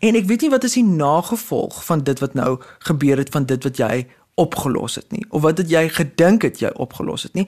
En 0.00 0.16
ek 0.16 0.28
weet 0.30 0.46
nie 0.46 0.52
wat 0.52 0.64
is 0.64 0.76
die 0.78 0.86
nagevolg 0.86 1.82
van 1.84 2.04
dit 2.06 2.20
wat 2.22 2.34
nou 2.34 2.58
gebeur 2.88 3.20
het 3.20 3.32
van 3.34 3.46
dit 3.50 3.64
wat 3.64 3.78
jy 3.78 4.06
opgelos 4.34 4.96
het 4.98 5.12
nie 5.14 5.22
of 5.30 5.44
wat 5.44 5.60
het 5.62 5.70
jy 5.70 5.84
gedink 5.94 6.42
het 6.42 6.58
jy 6.58 6.72
opgelos 6.82 7.22
het 7.22 7.34
nie. 7.38 7.46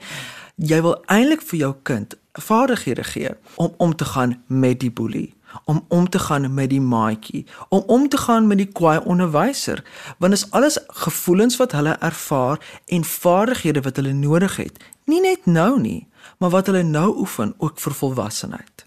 Jy 0.55 0.81
wil 0.81 0.95
eintlik 1.11 1.43
vir 1.49 1.59
jou 1.59 1.73
kind 1.83 2.15
vaardighede 2.37 3.03
gee 3.03 3.33
om 3.55 3.73
om 3.77 3.95
te 3.95 4.05
gaan 4.05 4.37
met 4.47 4.79
die 4.79 4.91
boelie 4.91 5.36
om 5.65 5.85
om 5.87 6.09
te 6.09 6.19
gaan 6.19 6.53
met 6.53 6.69
die 6.69 6.81
maatjie, 6.81 7.45
om 7.69 7.83
om 7.87 8.09
te 8.09 8.17
gaan 8.17 8.47
met 8.47 8.57
die 8.57 8.71
kwaai 8.71 8.99
onderwyser, 8.99 9.83
want 10.17 10.33
is 10.33 10.51
alles 10.51 10.79
gevoelens 10.87 11.57
wat 11.57 11.71
hulle 11.71 11.97
ervaar 11.99 12.81
en 12.85 13.03
vaardighede 13.03 13.81
wat 13.81 13.95
hulle 13.95 14.13
nodig 14.13 14.55
het, 14.55 14.83
nie 15.05 15.21
net 15.21 15.45
nou 15.45 15.79
nie, 15.79 16.07
maar 16.37 16.49
wat 16.49 16.65
hulle 16.65 16.83
nou 16.83 17.17
oefen 17.17 17.53
ook 17.57 17.79
vir 17.79 17.93
volwassenheid. 17.93 18.85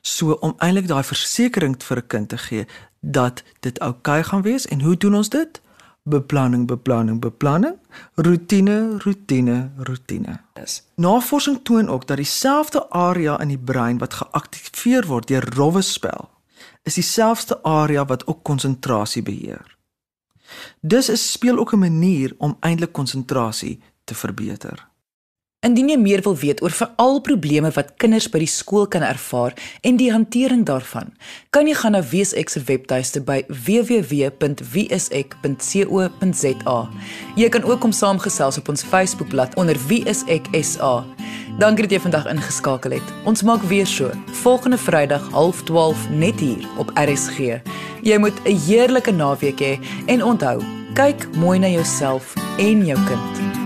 So 0.00 0.32
om 0.32 0.54
eintlik 0.58 0.88
daai 0.88 1.04
versekering 1.04 1.76
vir 1.82 1.98
'n 1.98 2.06
kind 2.06 2.28
te 2.28 2.38
gee 2.38 2.66
dat 3.00 3.42
dit 3.60 3.78
oukei 3.80 4.18
okay 4.20 4.22
gaan 4.22 4.42
wees 4.42 4.66
en 4.66 4.80
hoe 4.80 4.96
doen 4.96 5.14
ons 5.14 5.28
dit? 5.28 5.60
Beplanning 6.02 6.66
beplanning 6.66 7.20
beplanning 7.20 7.78
rotine 8.14 8.98
rotine 9.04 9.70
rotine 9.76 10.40
is 10.62 10.82
navorsing 10.94 11.60
toon 11.62 11.88
ook 11.88 12.06
dat 12.06 12.16
dieselfde 12.16 12.90
area 12.90 13.40
in 13.40 13.48
die 13.48 13.58
brein 13.58 13.98
wat 13.98 14.14
geaktiveer 14.14 15.06
word 15.06 15.28
deur 15.28 15.46
rowwe 15.54 15.82
spel 15.82 16.30
is 16.82 16.94
dieselfde 16.94 17.62
area 17.62 18.04
wat 18.04 18.26
ook 18.26 18.42
konsentrasie 18.42 19.22
beheer. 19.22 19.76
Dis 20.80 21.08
is 21.08 21.32
speel 21.32 21.58
ook 21.58 21.72
'n 21.72 21.78
manier 21.78 22.34
om 22.38 22.56
eintlik 22.60 22.92
konsentrasie 22.92 23.80
te 24.04 24.14
verbeter 24.14 24.90
Indien 25.62 25.92
jy 25.92 25.94
meer 25.94 26.18
wil 26.26 26.34
weet 26.34 26.58
oor 26.64 26.74
veral 26.74 27.20
probleme 27.22 27.70
wat 27.76 27.92
kinders 28.02 28.26
by 28.26 28.40
die 28.42 28.50
skool 28.50 28.88
kan 28.90 29.04
ervaar 29.06 29.54
en 29.86 29.94
die 30.00 30.10
hantering 30.10 30.64
daarvan, 30.66 31.14
kan 31.54 31.70
jy 31.70 31.76
gaan 31.78 31.94
na 31.94 32.02
WSX 32.02 32.56
se 32.56 32.62
webtuiste 32.66 33.22
by 33.22 33.46
www.wsx.co.za. 33.46 34.48
Jy 37.38 37.48
kan 37.54 37.62
ook 37.70 37.78
kom 37.86 37.94
saamgesels 37.94 38.58
op 38.58 38.66
ons 38.74 38.82
Facebookblad 38.82 39.54
onder 39.54 39.78
WSXSA. 39.86 41.06
Dankie 41.62 41.86
dat 41.86 41.94
jy 41.94 42.02
vandag 42.08 42.26
ingeskakel 42.34 42.98
het. 42.98 43.06
Ons 43.22 43.46
maak 43.46 43.62
weer 43.70 43.86
so 43.86 44.10
volgende 44.42 44.82
Vrydag 44.82 45.30
0.30 45.30 46.10
net 46.10 46.42
hier 46.42 46.66
op 46.82 46.90
RSG. 46.98 47.62
Jy 48.02 48.18
moet 48.18 48.34
'n 48.42 48.58
heerlike 48.66 49.14
naweek 49.14 49.60
hê 49.62 49.78
en 50.10 50.22
onthou, 50.24 50.58
kyk 50.94 51.28
mooi 51.38 51.58
na 51.58 51.68
jouself 51.68 52.34
en 52.58 52.86
jou 52.86 52.98
kind. 53.06 53.61